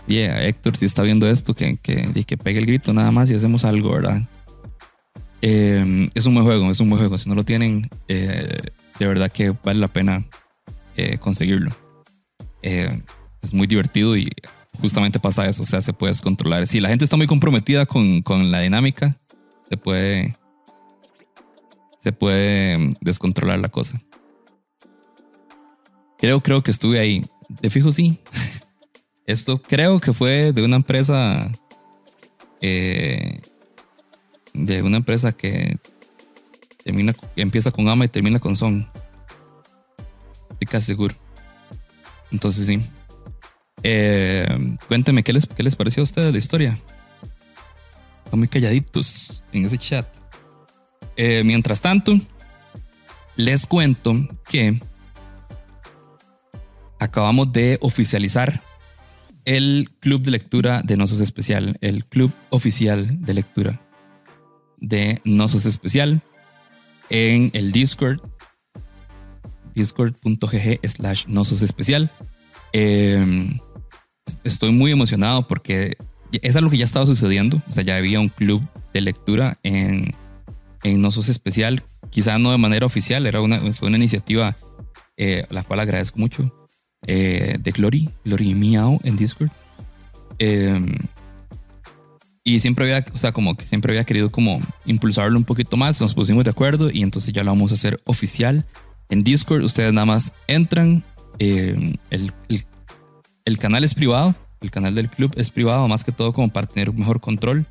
[0.08, 3.36] yeah, Héctor, si está viendo esto, que, que, que pegue el grito nada más y
[3.36, 4.22] hacemos algo, ¿verdad?
[5.42, 7.18] Eh, es un buen juego, es un buen juego.
[7.18, 8.62] Si no lo tienen, eh,
[9.00, 10.26] de verdad que vale la pena
[10.96, 11.72] eh, conseguirlo.
[12.62, 14.30] es muy divertido y
[14.82, 16.68] justamente pasa eso, o sea, se puede controlar.
[16.68, 19.18] Si la gente está muy comprometida con, con la dinámica,
[19.70, 20.38] se puede,
[22.00, 24.02] se puede descontrolar la cosa.
[26.18, 27.26] Creo, creo que estuve ahí.
[27.62, 28.20] De fijo, sí.
[29.26, 31.52] Esto creo que fue de una empresa
[32.62, 33.42] eh,
[34.58, 35.78] de una empresa que
[36.84, 38.90] termina, empieza con ama y termina con son.
[40.52, 41.16] Estoy casi seguro.
[42.32, 42.82] Entonces sí.
[43.84, 44.48] Eh,
[44.88, 46.78] cuénteme ¿qué les, qué les pareció a ustedes la historia.
[48.26, 50.08] Están muy calladitos en ese chat.
[51.16, 52.14] Eh, mientras tanto,
[53.36, 54.16] les cuento
[54.50, 54.82] que
[57.00, 58.62] acabamos de oficializar
[59.46, 63.87] el club de lectura de Nosos Especial, el club oficial de lectura
[64.78, 66.22] de No Sos Especial
[67.10, 68.20] en el Discord,
[69.74, 72.12] discord.gg slash No Especial.
[72.74, 73.60] Em,
[74.44, 75.98] estoy muy emocionado porque
[76.32, 77.62] es algo que ya estaba sucediendo.
[77.68, 78.62] O sea, ya había un club
[78.94, 80.14] de lectura en,
[80.84, 84.58] en No Especial, quizá no de manera oficial, era una, fue una iniciativa
[85.18, 86.54] eh, la cual agradezco mucho,
[87.08, 89.50] eh, de Glory, Glory Miau en Discord.
[90.38, 90.96] Em,
[92.48, 96.00] y siempre había, o sea, como que siempre había querido como impulsarlo un poquito más,
[96.00, 98.66] nos pusimos de acuerdo y entonces ya lo vamos a hacer oficial
[99.10, 99.66] en Discord.
[99.66, 101.04] Ustedes nada más entran,
[101.40, 102.32] em, el,
[103.44, 106.68] el, canal es privado, el canal del club es privado, más que todo como para
[106.68, 107.66] tener un mejor control,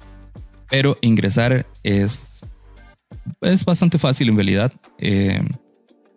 [0.68, 2.44] pero ingresar es,
[3.40, 4.74] es bastante fácil en realidad.
[4.98, 5.48] Em,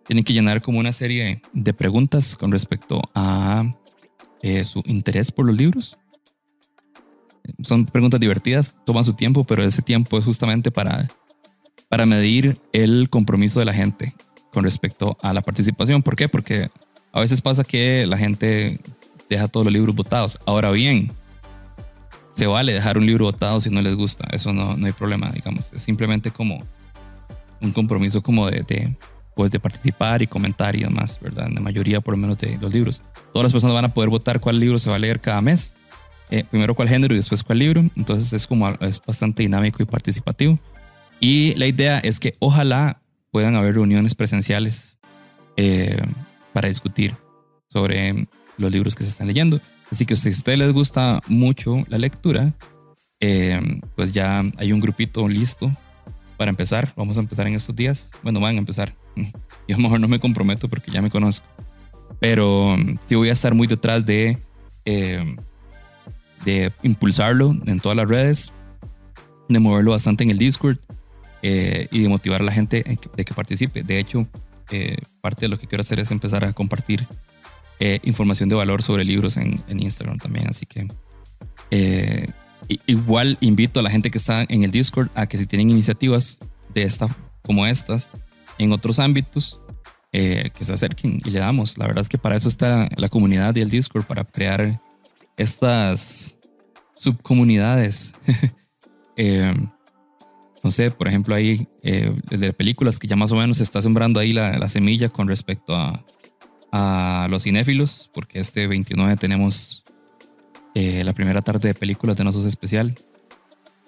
[0.06, 3.74] tienen que llenar como una serie de preguntas con respecto a
[4.42, 5.96] eh, su interés por los libros.
[7.62, 11.08] Son preguntas divertidas, toman su tiempo, pero ese tiempo es justamente para,
[11.88, 14.14] para medir el compromiso de la gente
[14.52, 16.02] con respecto a la participación.
[16.02, 16.28] ¿Por qué?
[16.28, 16.70] Porque
[17.12, 18.80] a veces pasa que la gente
[19.28, 20.38] deja todos los libros votados.
[20.46, 21.12] Ahora bien,
[22.32, 24.28] se vale dejar un libro votado si no les gusta.
[24.32, 25.72] Eso no, no hay problema, digamos.
[25.72, 26.62] Es simplemente como
[27.60, 28.96] un compromiso como de, de
[29.40, 31.46] pues, de participar y comentar y demás, ¿verdad?
[31.46, 33.02] En la mayoría, por lo menos, de los libros.
[33.32, 35.76] Todas las personas van a poder votar cuál libro se va a leer cada mes.
[36.30, 37.80] Eh, primero cuál género y después cuál libro.
[37.96, 40.58] Entonces es como es bastante dinámico y participativo.
[41.18, 44.98] Y la idea es que ojalá puedan haber reuniones presenciales
[45.56, 46.00] eh,
[46.52, 47.14] para discutir
[47.68, 49.60] sobre los libros que se están leyendo.
[49.90, 52.54] Así que si a ustedes les gusta mucho la lectura,
[53.20, 53.60] eh,
[53.96, 55.70] pues ya hay un grupito listo
[56.36, 58.10] para empezar, vamos a empezar en estos días.
[58.22, 58.94] Bueno, van a empezar.
[59.68, 61.46] Yo a lo mejor no me comprometo porque ya me conozco.
[62.18, 64.38] Pero sí voy a estar muy detrás de,
[64.84, 65.36] eh,
[66.44, 68.52] de impulsarlo en todas las redes,
[69.48, 70.78] de moverlo bastante en el Discord
[71.42, 72.84] eh, y de motivar a la gente
[73.16, 73.82] de que participe.
[73.82, 74.26] De hecho,
[74.70, 77.06] eh, parte de lo que quiero hacer es empezar a compartir
[78.02, 80.46] información de valor sobre libros en, en Instagram también.
[80.48, 80.86] Así que
[82.86, 86.40] igual invito a la gente que está en el Discord a que si tienen iniciativas
[86.74, 87.08] de esta
[87.42, 88.10] como estas
[88.58, 89.58] en otros ámbitos
[90.12, 91.78] eh, que se acerquen y le damos.
[91.78, 94.80] La verdad es que para eso está la comunidad y el Discord para crear
[95.40, 96.38] estas
[96.94, 98.14] subcomunidades.
[99.16, 99.54] eh,
[100.62, 103.80] no sé, por ejemplo, ahí eh, de películas que ya más o menos se está
[103.80, 106.04] sembrando ahí la, la semilla con respecto a,
[106.72, 109.84] a los cinéfilos, porque este 29 tenemos
[110.74, 112.96] eh, la primera tarde de películas de Nosos Especial,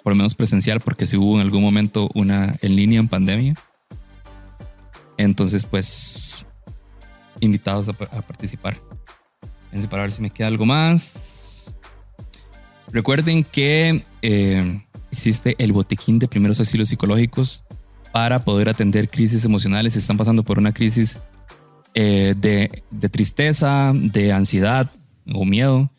[0.03, 3.55] por lo menos presencial, porque si hubo en algún momento una en línea en pandemia.
[5.17, 6.47] Entonces, pues,
[7.41, 8.77] invitados a, participar.
[9.89, 11.32] Para ver si me queda algo más.
[12.93, 17.65] Recuerden que eh, existe el botiquín de primeros auxilios psicológicos
[18.13, 19.95] para poder atender crisis emocionales.
[19.95, 21.19] Si están pasando por una crisis
[21.95, 24.91] eh, de, tristeza, de ansiedad
[25.33, 25.91] o miedo,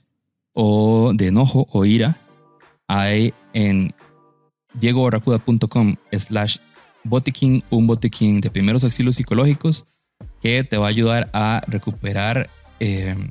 [0.53, 2.19] o de enojo o ira,
[2.87, 3.93] hay en
[4.75, 6.57] diegobarracuda.com slash
[7.03, 9.85] botiquín, un botiquín de primeros auxilios psicológicos
[10.41, 13.29] que te va a ayudar a recuperar, em,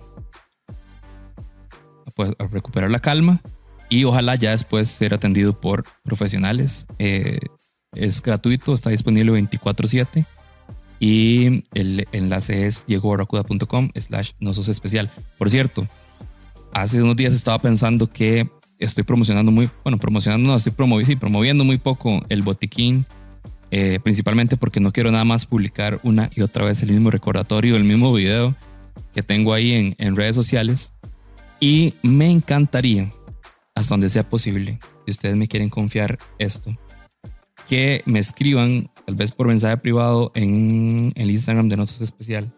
[2.15, 3.41] pues, a recuperar la calma
[3.89, 6.87] y ojalá ya después ser atendido por profesionales.
[6.99, 7.39] Eh,
[7.95, 10.27] es gratuito, está disponible 24/7
[10.99, 15.11] y el enlace es diegobarracuda.com slash nosos especial.
[15.37, 15.87] Por cierto,
[16.73, 18.49] hace unos días estaba pensando que
[18.79, 23.05] estoy promocionando muy, bueno, promocionando, no, estoy promoviendo, sí, promoviendo muy poco el botiquín,
[23.71, 27.77] eh, principalmente porque no quiero nada más publicar una y otra vez el mismo recordatorio,
[27.77, 28.55] el mismo video
[29.15, 30.95] que tengo ahí en, en redes sociales.
[31.63, 33.13] Y me encantaría,
[33.77, 36.77] hasta donde sea posible, si ustedes me quieren confiar esto,
[37.69, 42.53] que me escriban, tal vez por mensaje privado en el Instagram de Nosotros Especial,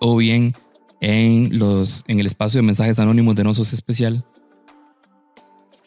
[0.00, 0.54] o bien
[1.02, 4.24] en, los, en el espacio de mensajes anónimos de Nosos Especial.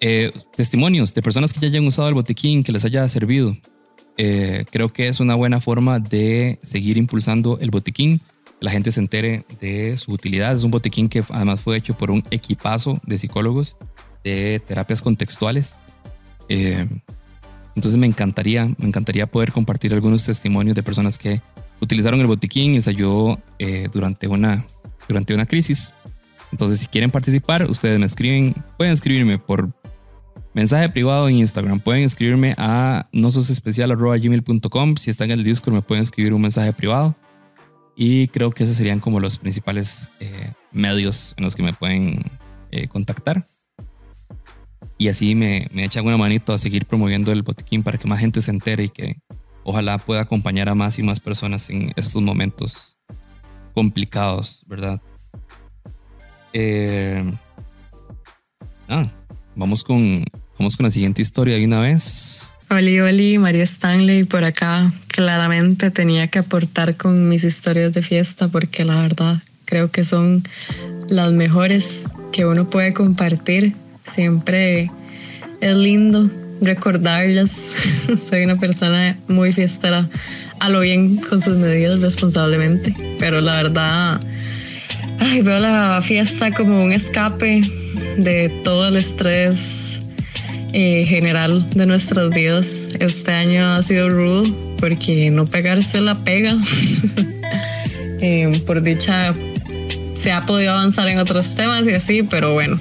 [0.01, 3.57] Eh, testimonios de personas que ya hayan usado el botiquín, que les haya servido.
[4.17, 8.21] Eh, creo que es una buena forma de seguir impulsando el botiquín.
[8.61, 10.53] La gente se entere de su utilidad.
[10.53, 13.75] Es un botiquín que además fue hecho por un equipazo de psicólogos
[14.23, 15.75] de terapias contextuales.
[16.47, 16.87] Eh,
[17.75, 21.41] entonces me encantaría, me encantaría poder compartir algunos testimonios de personas que
[21.81, 23.41] utilizaron el botiquín y les ayudó
[23.91, 24.65] durante una
[25.07, 25.93] durante una crisis.
[26.51, 29.69] Entonces, si quieren participar, ustedes me escriben, pueden escribirme por
[30.53, 34.95] mensaje privado en Instagram, pueden escribirme a nososespecial.gmail.com.
[34.97, 37.15] Si están en el Discord, me pueden escribir un mensaje privado.
[37.95, 42.23] Y creo que esos serían como los principales eh, medios en los que me pueden
[42.71, 43.45] eh, contactar.
[44.97, 48.19] y así me, me echan una manito a seguir promoviendo el botiquín para que más
[48.19, 49.17] gente se entere y que
[49.63, 52.97] ojalá pueda acompañar a más y más personas en estos momentos
[53.73, 55.01] complicados, ¿verdad?
[56.53, 57.23] Eh,
[58.87, 59.07] ah,
[59.55, 60.25] vamos con,
[60.57, 62.53] vamos con la siguiente historia de una vez.
[62.71, 64.93] Oli, Oli, María Stanley por acá.
[65.07, 70.43] Claramente tenía que aportar con mis historias de fiesta porque la verdad creo que son
[71.09, 73.75] las mejores que uno puede compartir.
[74.09, 74.89] Siempre
[75.59, 76.31] es lindo
[76.61, 77.51] recordarlas.
[78.29, 80.09] Soy una persona muy fiestera
[80.61, 84.21] a lo bien con sus medidas responsablemente, pero la verdad,
[85.19, 87.63] ay, veo la fiesta como un escape
[88.17, 90.00] de todo el estrés
[90.73, 92.67] eh, general de nuestras vidas.
[92.99, 94.43] Este año ha sido rudo
[94.77, 96.57] porque no pegarse la pega.
[98.23, 99.33] Eh, por dicha,
[100.21, 102.79] se ha podido avanzar en otros temas y así, pero bueno.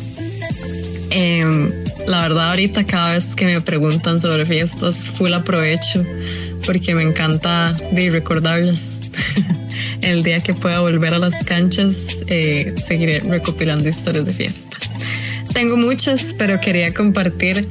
[1.09, 1.72] Em,
[2.07, 6.05] la verdad, ahorita cada vez que me preguntan sobre fiestas, full aprovecho
[6.66, 9.00] porque me encanta de recordarlas.
[10.03, 14.69] El día que pueda volver a las canchas, eh, seguiré recopilando historias de fiesta.
[15.52, 17.66] Tengo muchas, pero quería compartir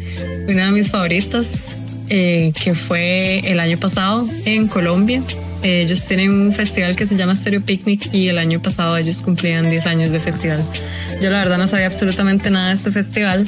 [0.48, 1.76] una de mis favoritas,
[2.10, 5.22] eh, que fue el año pasado en Colombia.
[5.64, 9.70] Ellos tienen un festival que se llama Stereo Picnic y el año pasado ellos cumplían
[9.70, 10.64] 10 años de festival.
[11.22, 13.46] Yo la verdad no sabía absolutamente nada de este festival,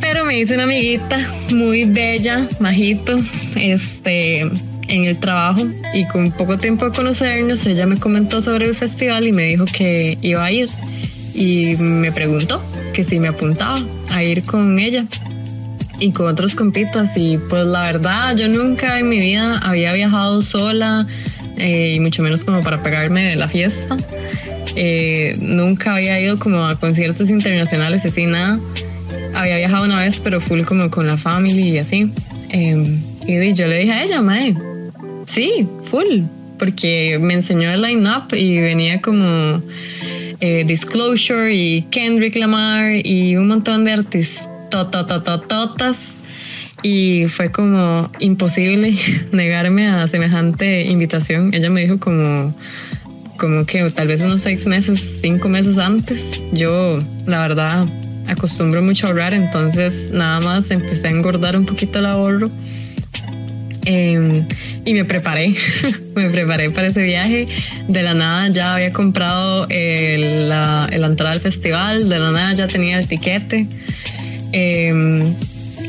[0.00, 3.18] pero me hice una amiguita muy bella, majito,
[3.56, 8.74] este, en el trabajo y con poco tiempo de conocernos, ella me comentó sobre el
[8.74, 10.68] festival y me dijo que iba a ir
[11.34, 12.62] y me preguntó
[12.98, 13.78] que si me apuntaba
[14.10, 15.04] a ir con ella
[16.00, 20.42] y con otros compitas y pues la verdad yo nunca en mi vida había viajado
[20.42, 21.06] sola
[21.58, 23.96] eh, y mucho menos como para pegarme de la fiesta.
[24.74, 28.58] Eh, nunca había ido como a conciertos internacionales así nada.
[29.36, 32.10] Había viajado una vez pero full como con la familia y así.
[32.48, 34.56] Em, y yo le dije a ella, mae,
[35.24, 36.22] sí, full,
[36.58, 39.62] porque me enseñó el line-up y venía como
[40.40, 44.48] eh, Disclosure y Kendrick Lamar y un montón de artistas
[46.82, 48.96] y fue como imposible
[49.32, 51.52] negarme a semejante invitación.
[51.52, 52.54] Ella me dijo como,
[53.36, 56.42] como que tal vez unos seis meses, cinco meses antes.
[56.52, 57.86] Yo, la verdad,
[58.26, 62.46] acostumbro mucho a ahorrar, entonces nada más empecé a engordar un poquito el ahorro.
[63.90, 64.44] Em,
[64.84, 65.54] y me preparé,
[66.14, 67.46] me preparé para ese viaje.
[67.88, 72.66] De la nada ya había comprado la, la entrada al festival, de la nada ya
[72.66, 73.66] tenía el tiquete.
[74.52, 75.34] Em,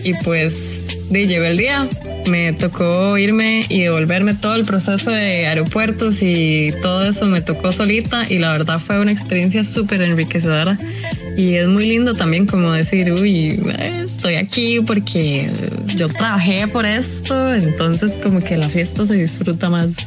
[0.06, 1.90] y pues de, llevé el día.
[2.30, 7.72] Me tocó irme y devolverme todo el proceso de aeropuertos y todo eso me tocó
[7.72, 10.78] solita y la verdad fue una experiencia súper enriquecedora
[11.36, 13.60] y es muy lindo también como decir, uy,
[14.06, 15.50] estoy aquí porque
[15.96, 19.90] yo trabajé por esto, entonces como que la fiesta se disfruta más.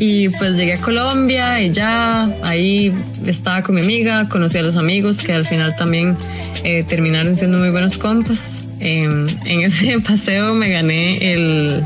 [0.00, 2.94] Y pues llegué a Colombia y ya ahí
[3.26, 6.16] estaba con mi amiga, conocí a los amigos que al final también
[6.62, 8.57] eh, terminaron siendo muy buenos compas.
[8.80, 11.82] Em, en ese paseo me gané el,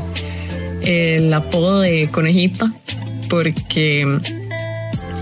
[0.83, 2.71] el apodo de conejita
[3.29, 4.01] porque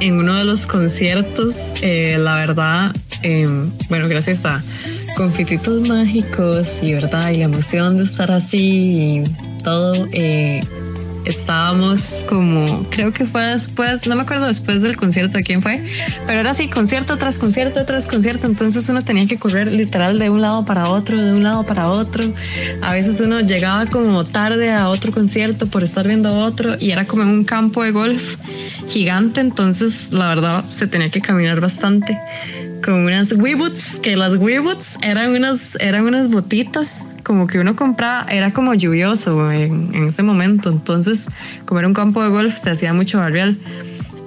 [0.02, 4.62] en uno de los conciertos, eh, la verdad, em, bueno, gracias a
[5.16, 9.24] confititos mágicos y verdad y la emoción de estar así y
[9.64, 10.62] todo, eh,
[11.26, 15.84] estábamos como, creo que fue después, no me acuerdo después del concierto de quién fue,
[16.28, 20.30] pero era así, concierto tras concierto tras concierto, entonces uno tenía que correr literal de
[20.30, 22.24] un lado para otro, de un lado para otro.
[22.82, 27.06] A veces uno llegaba como tarde a otro concierto por estar viendo otro y era
[27.06, 28.36] como un campo de golf
[28.88, 32.18] gigante, entonces la verdad se tenía que caminar bastante
[32.82, 38.26] con unas Weeboots, que las Weeboots eran unas, eran unas botitas como que uno compraba,
[38.32, 41.28] era como lluvioso en, ese momento, entonces
[41.66, 43.58] como era un campo de golf se hacía mucho barrial.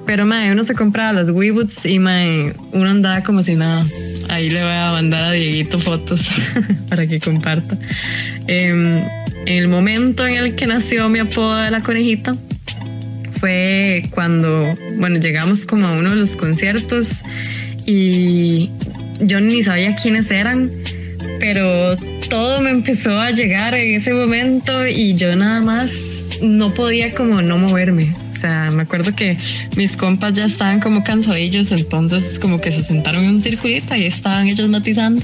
[0.06, 3.84] Pero mae, uno se compraba las Weeboots y mae, uno andaba como si nada.
[4.28, 6.28] Ahí le voy a mandar a Dieguito fotos
[6.88, 7.78] para que comparta.
[8.46, 9.06] En
[9.46, 12.32] el momento en el que nació mi apodo de la conejita
[13.40, 17.22] fue cuando, bueno, llegamos como a uno de los conciertos
[17.86, 18.70] y
[19.20, 20.70] yo ni sabía quiénes eran,
[21.40, 21.96] pero
[22.28, 27.42] todo me empezó a llegar en ese momento y yo nada más no podía como
[27.42, 28.14] no moverme.
[28.32, 29.36] O sea, me acuerdo que
[29.76, 34.04] mis compas ya estaban como cansadillos, entonces como que se sentaron en un circulito y
[34.04, 35.22] estaban ellos matizando.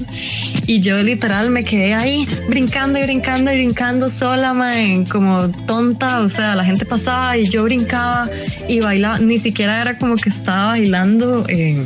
[0.65, 6.21] Y yo literal me quedé ahí brincando y brincando y brincando sola, man, como tonta.
[6.21, 8.27] O sea, la gente pasaba y yo brincaba
[8.67, 9.19] y bailaba.
[9.19, 11.45] Ni siquiera era como que estaba bailando.
[11.47, 11.85] Eh,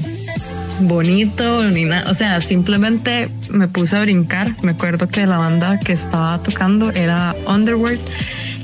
[0.82, 2.10] bonito ni nada.
[2.10, 4.48] O sea, simplemente me puse a brincar.
[4.62, 8.00] Me acuerdo que la banda que estaba tocando era Underworld,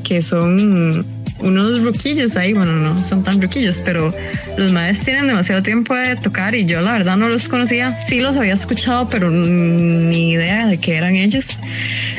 [0.03, 1.05] que son
[1.41, 4.13] unos ruquillos ahí, bueno, no son tan ruquillos, pero
[4.57, 7.95] los maestros tienen demasiado tiempo de tocar y yo la verdad no los conocía.
[7.95, 11.59] Sí los había escuchado, pero ni idea de que eran ellos.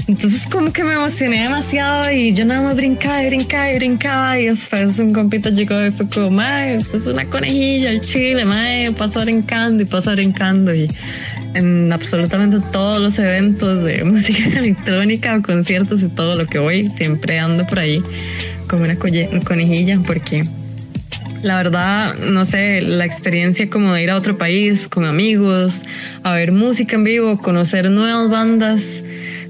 [0.08, 4.38] Entonces como que me emocioné demasiado y yo nada más brincaba y brincaba y brincaba
[4.38, 8.44] y después un compito llegó y fue como, mae, esto es una conejilla, el chile,
[8.44, 10.88] mae, pasa brincando y pasa brincando y
[11.54, 16.86] en absolutamente todos los eventos de música electrónica o conciertos y todo lo que voy,
[16.86, 18.02] siempre ando por ahí
[18.72, 18.96] como una
[19.44, 20.42] conejilla porque
[21.42, 25.82] la verdad, no sé, la experiencia como de ir a otro país con amigos,
[26.22, 29.02] a ver música en vivo, conocer nuevas bandas,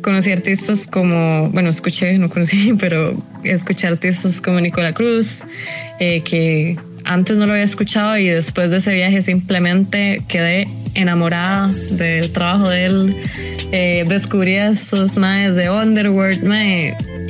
[0.02, 5.44] conocí artistas como, bueno, escuché, no conocí, pero escuché artistas como Nicola Cruz,
[6.00, 11.70] eh, que antes no lo había escuchado y después de ese viaje simplemente quedé enamorada
[11.92, 13.16] del trabajo de él.
[13.70, 16.42] Eh, descubrí a esos maes de Underworld,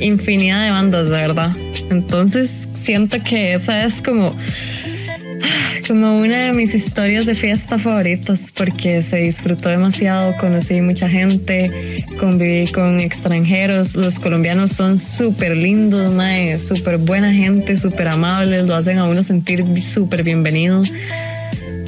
[0.03, 1.55] infinidad de bandas, de verdad.
[1.89, 4.35] Entonces siento que esa es como
[5.87, 12.05] como una de mis historias de fiesta favoritas porque se disfrutó demasiado, conocí mucha gente,
[12.19, 16.13] conviví con extranjeros, los colombianos son súper lindos,
[16.61, 20.83] súper buena gente, súper amables, lo hacen a uno sentir súper bienvenido.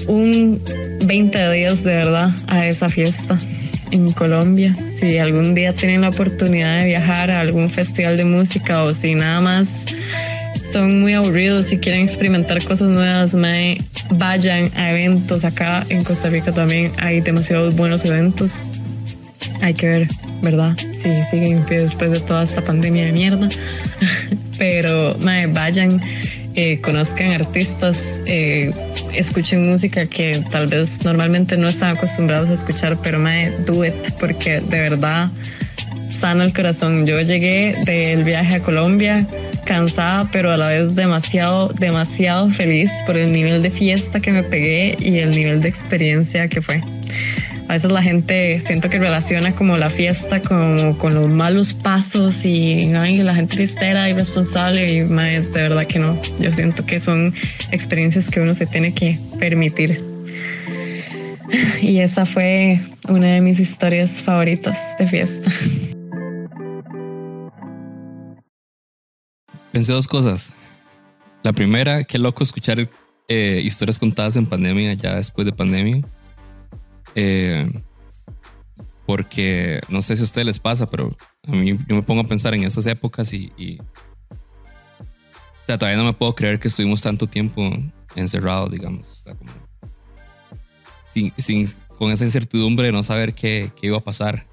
[0.07, 0.61] Un
[1.05, 3.37] 20 días de verdad a esa fiesta
[3.91, 4.75] en Colombia.
[4.99, 9.15] Si algún día tienen la oportunidad de viajar a algún festival de música o si
[9.15, 9.85] nada más
[10.71, 13.77] son muy aburridos y quieren experimentar cosas nuevas, me
[14.09, 18.61] vayan a eventos acá en Costa Rica también hay demasiados buenos eventos.
[19.61, 20.07] Hay que ver,
[20.41, 20.77] ¿verdad?
[20.77, 23.49] Si siguen en pie después de toda esta pandemia de mierda.
[24.57, 26.01] Pero me vayan,
[26.55, 28.73] eh, conozcan artistas, eh,
[29.13, 33.93] escuchen música que tal vez normalmente no están acostumbrados a escuchar, pero me do it
[34.19, 35.29] porque de verdad
[36.09, 37.05] sana el corazón.
[37.05, 39.27] Yo llegué del viaje a Colombia
[39.65, 44.43] cansada, pero a la vez demasiado, demasiado feliz por el nivel de fiesta que me
[44.43, 46.81] pegué y el nivel de experiencia que fue.
[47.67, 52.45] A veces la gente siento que relaciona como la fiesta como con los malos pasos
[52.45, 56.21] y ay, la gente fiestera, irresponsable y más de verdad que no.
[56.39, 57.33] Yo siento que son
[57.71, 60.03] experiencias que uno se tiene que permitir.
[61.81, 65.51] Y esa fue una de mis historias favoritas de fiesta.
[69.71, 70.53] Pensé dos cosas.
[71.43, 72.89] La primera, qué loco escuchar
[73.27, 76.01] eh, historias contadas en pandemia, ya después de pandemia.
[77.15, 77.71] Eh,
[79.05, 81.15] porque no sé si a ustedes les pasa, pero
[81.47, 83.79] a mí yo me pongo a pensar en esas épocas y,
[84.29, 87.71] o sea, todavía no me puedo creer que estuvimos tanto tiempo
[88.15, 89.23] encerrados, digamos.
[91.37, 94.47] sin, con esa incertidumbre de no saber qué, qué, iba a pasar.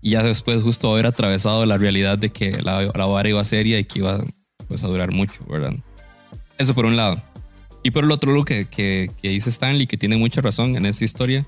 [0.00, 3.78] Y ya después justo haber atravesado la realidad de que la, la vara iba seria
[3.78, 4.24] y que iba
[4.68, 5.74] pues a durar mucho, ¿verdad?
[6.58, 7.22] Eso por un lado.
[7.82, 10.86] Y por el otro, lo que, que, que dice Stanley, que tiene mucha razón en
[10.86, 11.46] esta historia,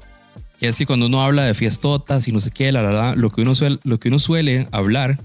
[0.58, 3.30] que es que cuando uno habla de fiestotas y no sé qué, la verdad, lo
[3.30, 5.20] que uno suele, lo que uno suele hablar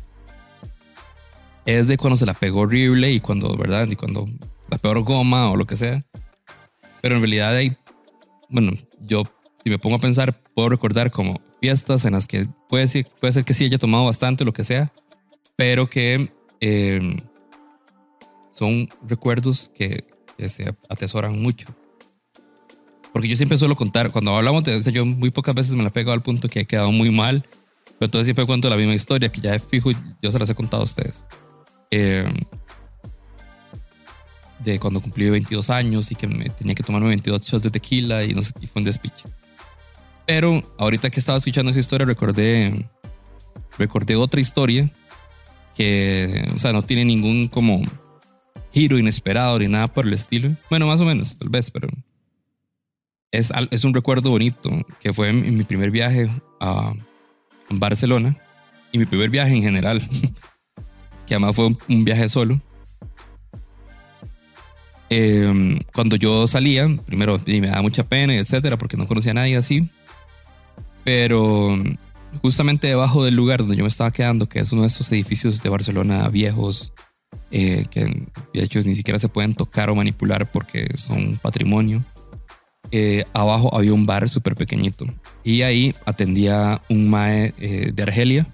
[1.65, 3.87] es de cuando se la pegó horrible y cuando, ¿verdad?
[3.89, 4.25] Y cuando
[4.69, 6.03] la peor goma o lo que sea.
[7.01, 7.77] Pero en realidad hay,
[8.49, 9.23] bueno, yo
[9.63, 13.33] si me pongo a pensar, puedo recordar como fiestas en las que puede ser, puede
[13.33, 14.91] ser que sí haya tomado bastante lo que sea,
[15.55, 17.21] pero que eh,
[18.51, 20.05] son recuerdos que,
[20.47, 21.67] se atesoran mucho.
[23.11, 25.89] Porque yo siempre suelo contar, cuando hablamos de eso, yo muy pocas veces me la
[25.89, 27.43] pego al punto que he quedado muy mal,
[27.97, 29.91] pero entonces siempre cuento la misma historia que ya fijo,
[30.21, 31.25] yo se las he contado a ustedes.
[31.91, 32.25] Eh,
[34.59, 38.23] de cuando cumplí 22 años y que me tenía que tomarme 22 shots de tequila
[38.23, 39.25] y, no sé, y fue un despiche.
[40.25, 42.85] Pero ahorita que estaba escuchando esa historia recordé,
[43.77, 44.91] recordé otra historia
[45.75, 47.81] que, o sea, no tiene ningún como
[48.71, 50.51] giro inesperado ni nada por el estilo.
[50.69, 51.87] Bueno, más o menos, tal vez, pero
[53.31, 56.93] es, es un recuerdo bonito que fue mi primer viaje a
[57.69, 58.37] Barcelona
[58.91, 60.01] y mi primer viaje en general,
[61.27, 62.59] que además fue un, viaje solo.
[65.09, 69.57] Em, cuando yo salía, primero me daba mucha pena, etcétera, porque no conocía a nadie
[69.57, 69.89] así.
[71.03, 71.77] Pero
[72.41, 75.61] justamente debajo del lugar donde yo me estaba quedando, que es uno de esos edificios
[75.61, 76.93] de Barcelona viejos,
[77.51, 82.03] eh, que de hecho ni siquiera se pueden tocar o manipular porque son patrimonio.
[82.91, 85.05] Eh, abajo había un bar súper pequeñito
[85.43, 88.47] y ahí atendía un mae eh, de Argelia.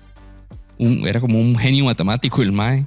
[0.78, 2.86] Era como un genio matemático el mae.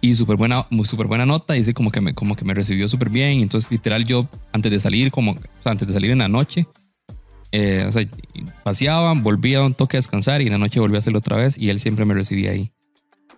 [0.00, 1.54] y súper buena, super buena nota.
[1.54, 3.40] Dice como que me, como que me recibió súper bien.
[3.40, 6.66] Entonces, literal, yo antes de salir, como, antes de salir en la noche,
[7.50, 8.06] eh, o sea,
[8.62, 11.58] paseaba, volvía un toque a descansar y en la noche volví a hacerlo otra vez
[11.58, 12.70] y él siempre me recibía ahí.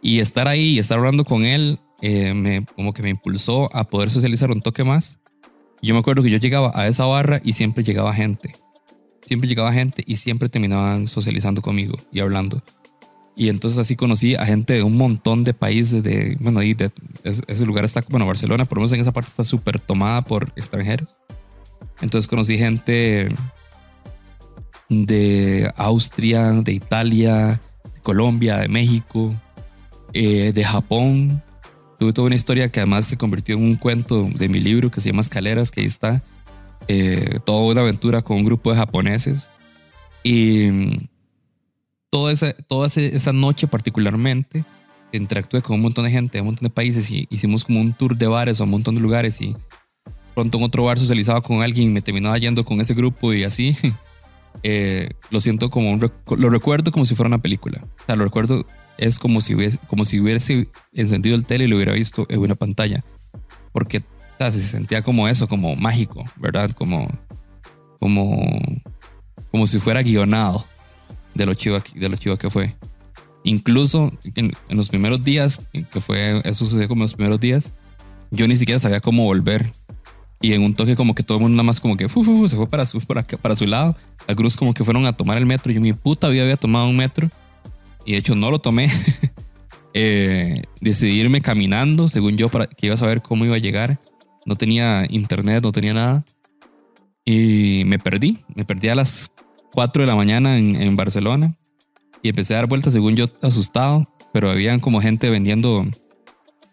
[0.02, 4.10] Y estar ahí y estar hablando con él, me, como que me impulsó a poder
[4.10, 5.17] socializar un toque más.
[5.82, 8.54] Yo me acuerdo que yo llegaba a esa barra y siempre llegaba gente.
[9.22, 12.62] Siempre llegaba gente y siempre terminaban socializando conmigo y hablando.
[13.36, 16.90] Y entonces así conocí a gente de un montón de países, de, bueno, ahí de,
[17.22, 20.52] ese lugar está, bueno, Barcelona, por lo menos en esa parte está súper tomada por
[20.56, 21.16] extranjeros.
[22.00, 23.28] Entonces conocí gente
[24.88, 27.60] de Austria, de Italia,
[27.94, 29.34] de Colombia, de México,
[30.12, 31.42] eh, de Japón.
[31.98, 35.00] Tuve toda una historia que además se convirtió en un cuento de mi libro que
[35.00, 36.22] se llama Escaleras, que ahí está.
[36.86, 39.50] Eh, toda una aventura con un grupo de japoneses.
[40.22, 41.08] Y
[42.10, 44.64] toda esa, toda esa noche particularmente
[45.12, 48.16] interactué con un montón de gente, un montón de países y hicimos como un tour
[48.16, 49.56] de bares a un montón de lugares y
[50.34, 53.76] pronto en otro bar socializaba con alguien me terminaba yendo con ese grupo y así.
[54.64, 57.84] Eh, lo siento como un, lo recuerdo como si fuera una película.
[57.84, 58.66] O sea, lo recuerdo
[58.98, 62.40] es como si hubiese, como si hubiese encendido el tele y lo hubiera visto en
[62.40, 63.04] una pantalla.
[63.72, 64.02] Porque
[64.38, 66.70] se sentía como eso, como mágico, ¿verdad?
[66.72, 67.08] Como,
[68.00, 68.60] como,
[69.50, 70.66] como si fuera guionado
[71.34, 72.76] de lo chivo, de lo que fue.
[73.44, 77.74] Incluso en, los primeros días, que fue, eso sucedió como en los primeros días,
[78.30, 79.72] yo ni siquiera sabía cómo volver.
[80.40, 82.68] Y en un toque como que todo el mundo nada más como que se fue
[82.68, 83.96] para su, para, para su lado.
[84.28, 85.72] Algunos como que fueron a tomar el metro.
[85.72, 87.28] Yo mi puta vida había tomado un metro.
[88.08, 88.90] Y de hecho no lo tomé.
[89.92, 94.00] eh, decidí irme caminando, según yo, para que iba a saber cómo iba a llegar.
[94.46, 96.24] No tenía internet, no tenía nada.
[97.26, 98.38] Y me perdí.
[98.54, 99.30] Me perdí a las
[99.74, 101.54] 4 de la mañana en, Barcelona
[102.22, 105.84] y empecé a dar vueltas según yo asustado, pero habían como gente vendiendo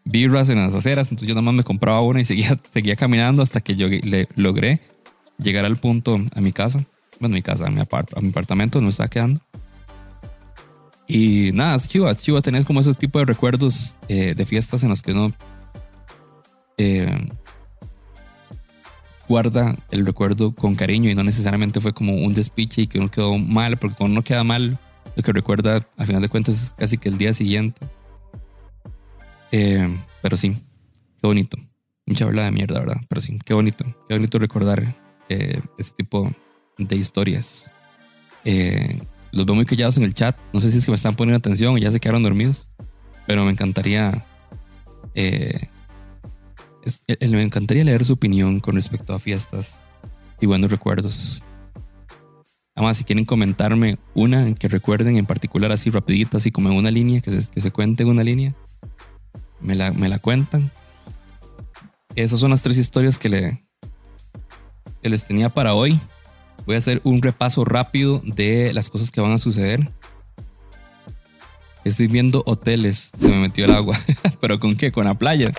[0.05, 3.43] birras en las aceras, entonces yo nada más me compraba una y seguía, seguía caminando
[3.43, 4.79] hasta que yo le logré
[5.37, 6.85] llegar al punto a mi casa,
[7.19, 9.41] bueno, mi casa, a mi, a mi apartamento me estaba quedando.
[11.07, 14.83] Y nada, es chiva, es chiva tener como esos tipos de recuerdos eh, de fiestas
[14.83, 15.31] en las que uno
[16.77, 17.29] eh,
[19.27, 23.09] guarda el recuerdo con cariño y no necesariamente fue como un despiche y que uno
[23.09, 24.77] quedó mal, porque cuando uno queda mal,
[25.15, 27.85] lo que recuerda a final de cuentas es casi que el día siguiente.
[29.51, 30.53] Eh, pero sí,
[31.21, 31.57] qué bonito.
[32.05, 33.01] Mucha habla de mierda, ¿verdad?
[33.07, 33.85] Pero sí, qué bonito.
[34.07, 34.95] Qué bonito recordar
[35.29, 36.31] eh, este tipo
[36.77, 37.71] de historias.
[39.31, 40.37] Los veo muy callados en el chat.
[40.53, 42.69] No sé si es que me están poniendo atención o ya se quedaron dormidos.
[43.27, 44.23] Pero me encantaría
[45.15, 45.69] eh,
[47.07, 49.79] eh, me encantaría leer su opinión con respecto a fiestas
[50.39, 51.43] y buenos recuerdos.
[52.75, 56.91] Además, si quieren comentarme una que recuerden en particular así rapidito, así como en una
[56.91, 58.53] línea, que se, que se cuente en una línea,
[59.61, 60.71] me la, me la cuentan.
[62.15, 63.65] Esas son las tres historias que, le,
[65.01, 65.99] que les tenía para hoy.
[66.65, 69.91] Voy a hacer un repaso rápido de las cosas que van a suceder.
[71.83, 73.99] Estoy viendo hoteles, se me metió el agua,
[74.41, 74.91] pero ¿con qué?
[74.91, 75.53] Con la playa.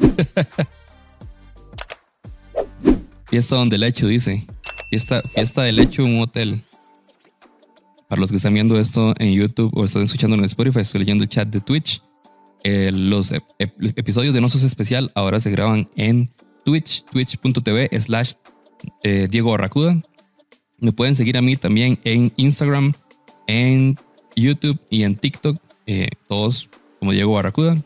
[3.26, 4.46] fiesta donde lecho, dice.
[4.88, 6.62] Fiesta, fiesta de lecho en un hotel.
[8.08, 11.24] Para los que están viendo esto en YouTube o están escuchando en Spotify, estoy leyendo
[11.24, 12.00] el chat de Twitch.
[12.64, 16.32] Los episodios de Nosos Especial ahora se graban en
[16.64, 18.32] Twitch, twitch.tv slash
[19.02, 20.00] eh, Diego Barracuda.
[20.78, 22.92] Me pueden seguir a mí también en Instagram,
[23.46, 23.96] en
[24.36, 25.58] YouTube y en TikTok.
[25.86, 26.68] Eh, todos
[26.98, 27.76] como Diego Barracuda.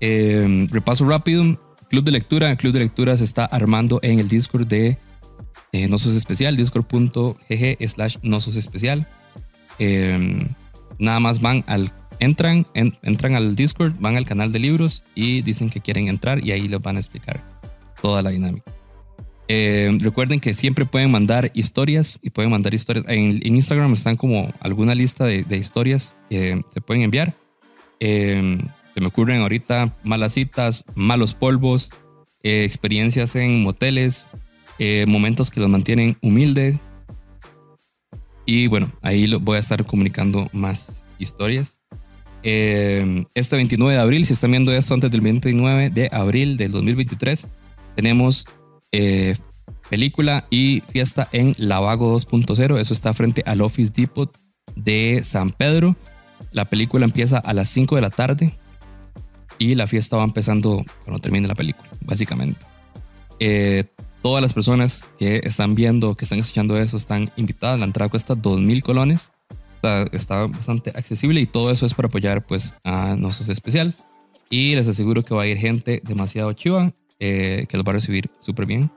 [0.00, 1.60] Eh, repaso rápido.
[1.88, 2.56] Club de lectura.
[2.56, 4.98] Club de lectura se está armando en el Discord de
[5.72, 9.06] eh, Nosos Especial, discord.gg slash Nosos Especial.
[9.78, 10.48] Eh,
[10.98, 15.70] nada más van al, entran, entran al Discord, van al canal de libros y dicen
[15.70, 17.42] que quieren entrar y ahí les van a explicar
[18.02, 18.72] toda la dinámica.
[19.52, 23.04] Eh, recuerden que siempre pueden mandar historias y pueden mandar historias.
[23.08, 27.34] En, Instagram están como alguna lista de, historias que se pueden enviar.
[27.98, 28.58] Eh,
[28.94, 31.90] se me ocurren ahorita malas citas, malos polvos,
[32.44, 34.30] eh, experiencias en moteles,
[34.78, 36.76] eh, momentos que los mantienen humildes.
[38.46, 41.80] Y bueno, ahí lo voy a estar comunicando más historias.
[42.44, 46.70] Eh, este 29 de abril, si están viendo esto antes del 29 de abril del
[46.70, 47.48] 2023,
[47.96, 48.46] tenemos
[49.90, 52.78] película y fiesta en Lavago 2.0.
[52.78, 54.34] Eso está frente al Office Depot
[54.76, 55.96] de San Pedro.
[56.52, 58.52] La película empieza a las 5 de la tarde
[59.58, 62.64] y la fiesta va empezando cuando termine la película, básicamente.
[63.38, 63.84] Eh,
[64.22, 67.78] todas las personas que están viendo, que están escuchando eso, están invitadas.
[67.78, 69.30] La entrada cuesta 2.000 colones.
[70.12, 73.94] está bastante accesible y todo eso es para apoyar pues a Nosos Especial.
[74.48, 77.94] Y les aseguro que va a ir gente demasiado chiva eh, que los va a
[77.94, 78.90] recibir súper bien.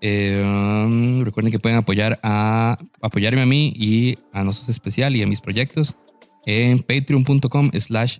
[0.00, 5.26] Eh, recuerden que pueden apoyar a apoyarme a mí y a Nosos Especial y a
[5.26, 5.96] mis proyectos
[6.44, 8.18] en patreon.com slash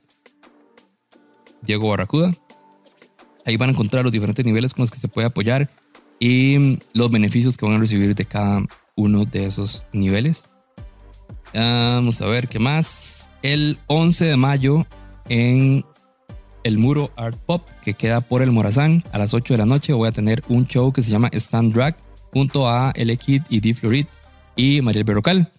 [1.62, 2.34] Diego Barracuda.
[3.44, 5.70] Ahí van a encontrar los diferentes niveles con los que se puede apoyar
[6.18, 8.62] y los beneficios que van a recibir de cada
[8.96, 10.46] uno de esos niveles.
[11.54, 13.30] Vamos a ver qué más.
[13.42, 14.86] El 11 de mayo
[15.28, 15.84] en
[16.66, 19.92] el Muro Art Pop que queda por el Morazán a las 8 de la noche
[19.92, 21.96] voy a tener un show que se llama Stand Drag
[22.32, 24.06] junto a L Kid y D Florid
[24.56, 25.52] y Mariel Berrocal.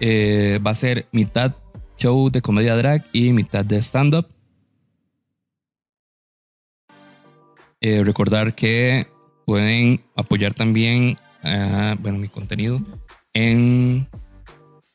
[0.00, 1.54] Eh, va a ser mitad
[1.98, 4.28] show de comedia drag y mitad de stand-up.
[7.80, 9.06] Eh, recordar que
[9.44, 12.80] pueden apoyar también uh, bueno, mi contenido
[13.34, 14.08] en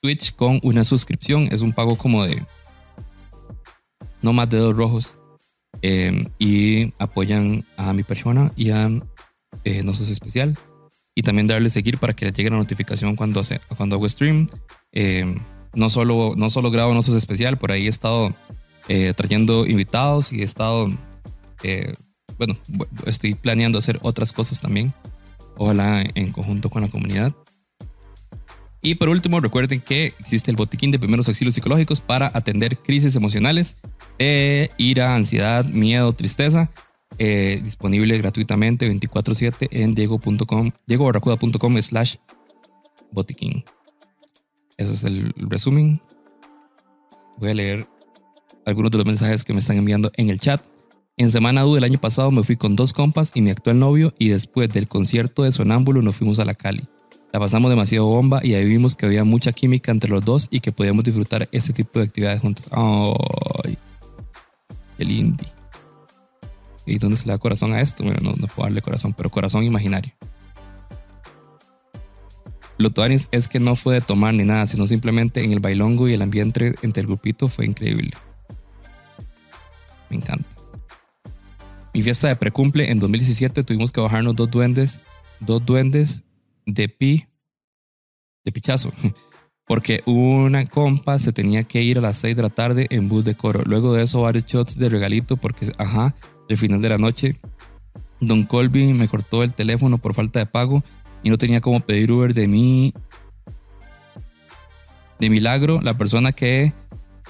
[0.02, 1.48] Twitch con una suscripción.
[1.52, 2.44] Es un pago como de
[4.22, 5.21] no más de dos rojos.
[5.82, 8.90] Eh, y apoyan a mi persona y a
[9.64, 10.58] eh, No Especial.
[11.14, 14.48] Y también darle seguir para que les llegue la notificación cuando, hace, cuando hago stream.
[14.94, 15.36] Eh,
[15.74, 18.34] no, solo, no solo grabo No Especial, por ahí he estado
[18.88, 20.90] eh, trayendo invitados y he estado
[21.64, 21.96] eh,
[22.38, 22.58] bueno,
[23.06, 24.94] estoy planeando hacer otras cosas también.
[25.58, 27.34] Ojalá en conjunto con la comunidad.
[28.82, 33.16] Y por último, recuerden que existe el botiquín de primeros auxilios psicológicos para atender crisis
[33.16, 33.78] emocionales,
[34.78, 36.72] ira, ansiedad, miedo, tristeza.
[37.20, 42.16] Eh, disponible gratuitamente 24/7 en diego.com, diegobarracuda.com slash
[43.12, 43.64] botiquín.
[44.78, 46.02] Ese es el resumen.
[47.38, 47.88] Voy a leer
[48.66, 50.66] algunos de los mensajes que me están enviando en el chat.
[51.18, 54.14] En Semana U del año pasado me fui con dos compas y mi actual novio
[54.18, 56.88] y después del concierto de Sonámbulo nos fuimos a la Cali.
[57.32, 60.60] La pasamos demasiado bomba y ahí vimos que había mucha química entre los dos y
[60.60, 62.68] que podíamos disfrutar este tipo de actividades juntos.
[62.72, 63.78] ¡Ay!
[64.98, 65.46] ¡Qué lindo!
[66.86, 68.04] ¿Y dónde se le da corazón a esto?
[68.04, 70.12] Bueno, no, no puedo darle corazón, pero corazón imaginario.
[72.78, 76.10] Lo tuanis es que no fue de tomar ni nada, sino simplemente en el bailongo
[76.10, 78.12] y el ambiente entre el grupito fue increíble.
[80.10, 80.50] Me encanta.
[81.94, 85.02] Mi fiesta de precumple en 2017 tuvimos que bajarnos dos duendes,
[85.40, 86.24] dos duendes
[86.74, 87.28] de pi,
[88.44, 88.92] de pichazo,
[89.68, 93.24] porque una compa se tenía que ir a las 6 de la tarde en bus
[93.24, 93.64] de coro.
[93.66, 96.16] Luego de eso varios shots de regalito porque, ajá,
[96.50, 97.40] el final de la noche,
[98.20, 100.84] Don Colby me cortó el teléfono por falta de pago
[101.24, 102.94] y no tenía como pedir Uber de mí.
[105.20, 106.74] De milagro, la persona que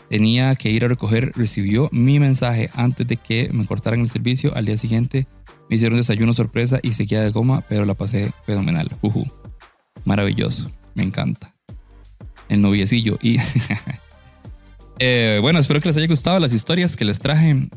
[0.09, 4.55] tenía que ir a recoger, recibió mi mensaje antes de que me cortaran el servicio.
[4.55, 5.27] Al día siguiente
[5.71, 8.91] me hicieron desayuno sorpresa y seguía de goma, pero la pasé fenomenal.
[10.03, 11.55] Maravilloso, me encanta.
[12.49, 13.37] El noviecillo y...
[14.99, 17.69] eh, bueno, espero que les haya gustado las historias que les traje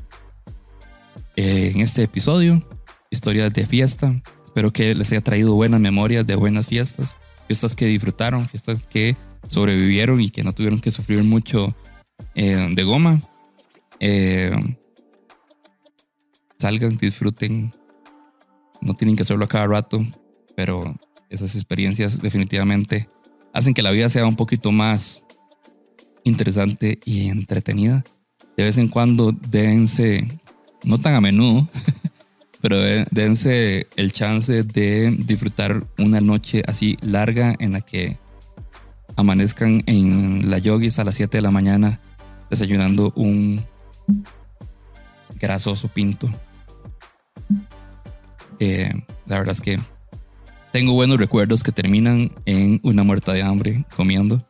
[1.36, 2.68] eh, en este episodio.
[3.12, 4.20] Historias de fiesta.
[4.44, 7.16] Espero que les haya traído buenas memorias de buenas fiestas.
[7.46, 9.16] Fiestas que disfrutaron, fiestas que
[9.46, 11.76] sobrevivieron y que no tuvieron que sufrir mucho
[12.34, 13.22] eh, de goma.
[16.58, 17.72] Salgan, disfruten.
[18.84, 20.00] No tienen que hacerlo a cada rato,
[20.54, 20.94] pero
[21.30, 23.08] esas experiencias definitivamente
[23.52, 25.24] hacen que la vida sea un poquito más
[26.22, 28.04] interesante y entretenida.
[28.56, 30.26] De vez en cuando dense,
[30.84, 31.68] no tan a menudo,
[32.60, 32.76] pero
[33.10, 38.18] dense el chance de disfrutar una noche así larga en la que
[39.16, 42.00] amanezcan en la yogis a las 7 de la mañana
[42.50, 43.62] desayunando un
[45.40, 46.28] grasoso pinto.
[48.60, 48.92] Eh,
[49.26, 49.78] la verdad es que
[50.72, 54.44] tengo buenos recuerdos que terminan en una muerta de hambre comiendo.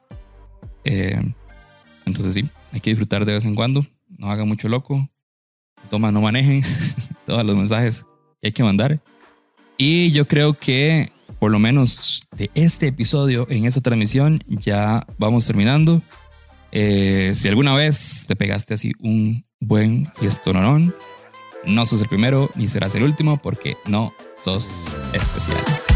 [0.84, 1.20] Eh,
[2.06, 3.84] entonces sí, hay que disfrutar de vez en cuando.
[4.08, 5.08] No hagan mucho loco.
[5.90, 6.62] Toma, no manejen.
[7.26, 8.06] Todos los mensajes
[8.40, 9.02] que hay que mandar.
[9.76, 15.46] Y yo creo que por lo menos de este episodio en esta transmisión ya vamos
[15.46, 16.00] terminando.
[16.72, 20.94] Eh, si alguna vez te pegaste así un buen fiestononón,
[21.66, 24.12] no sos el primero ni serás el último porque no
[24.42, 25.93] sos especial.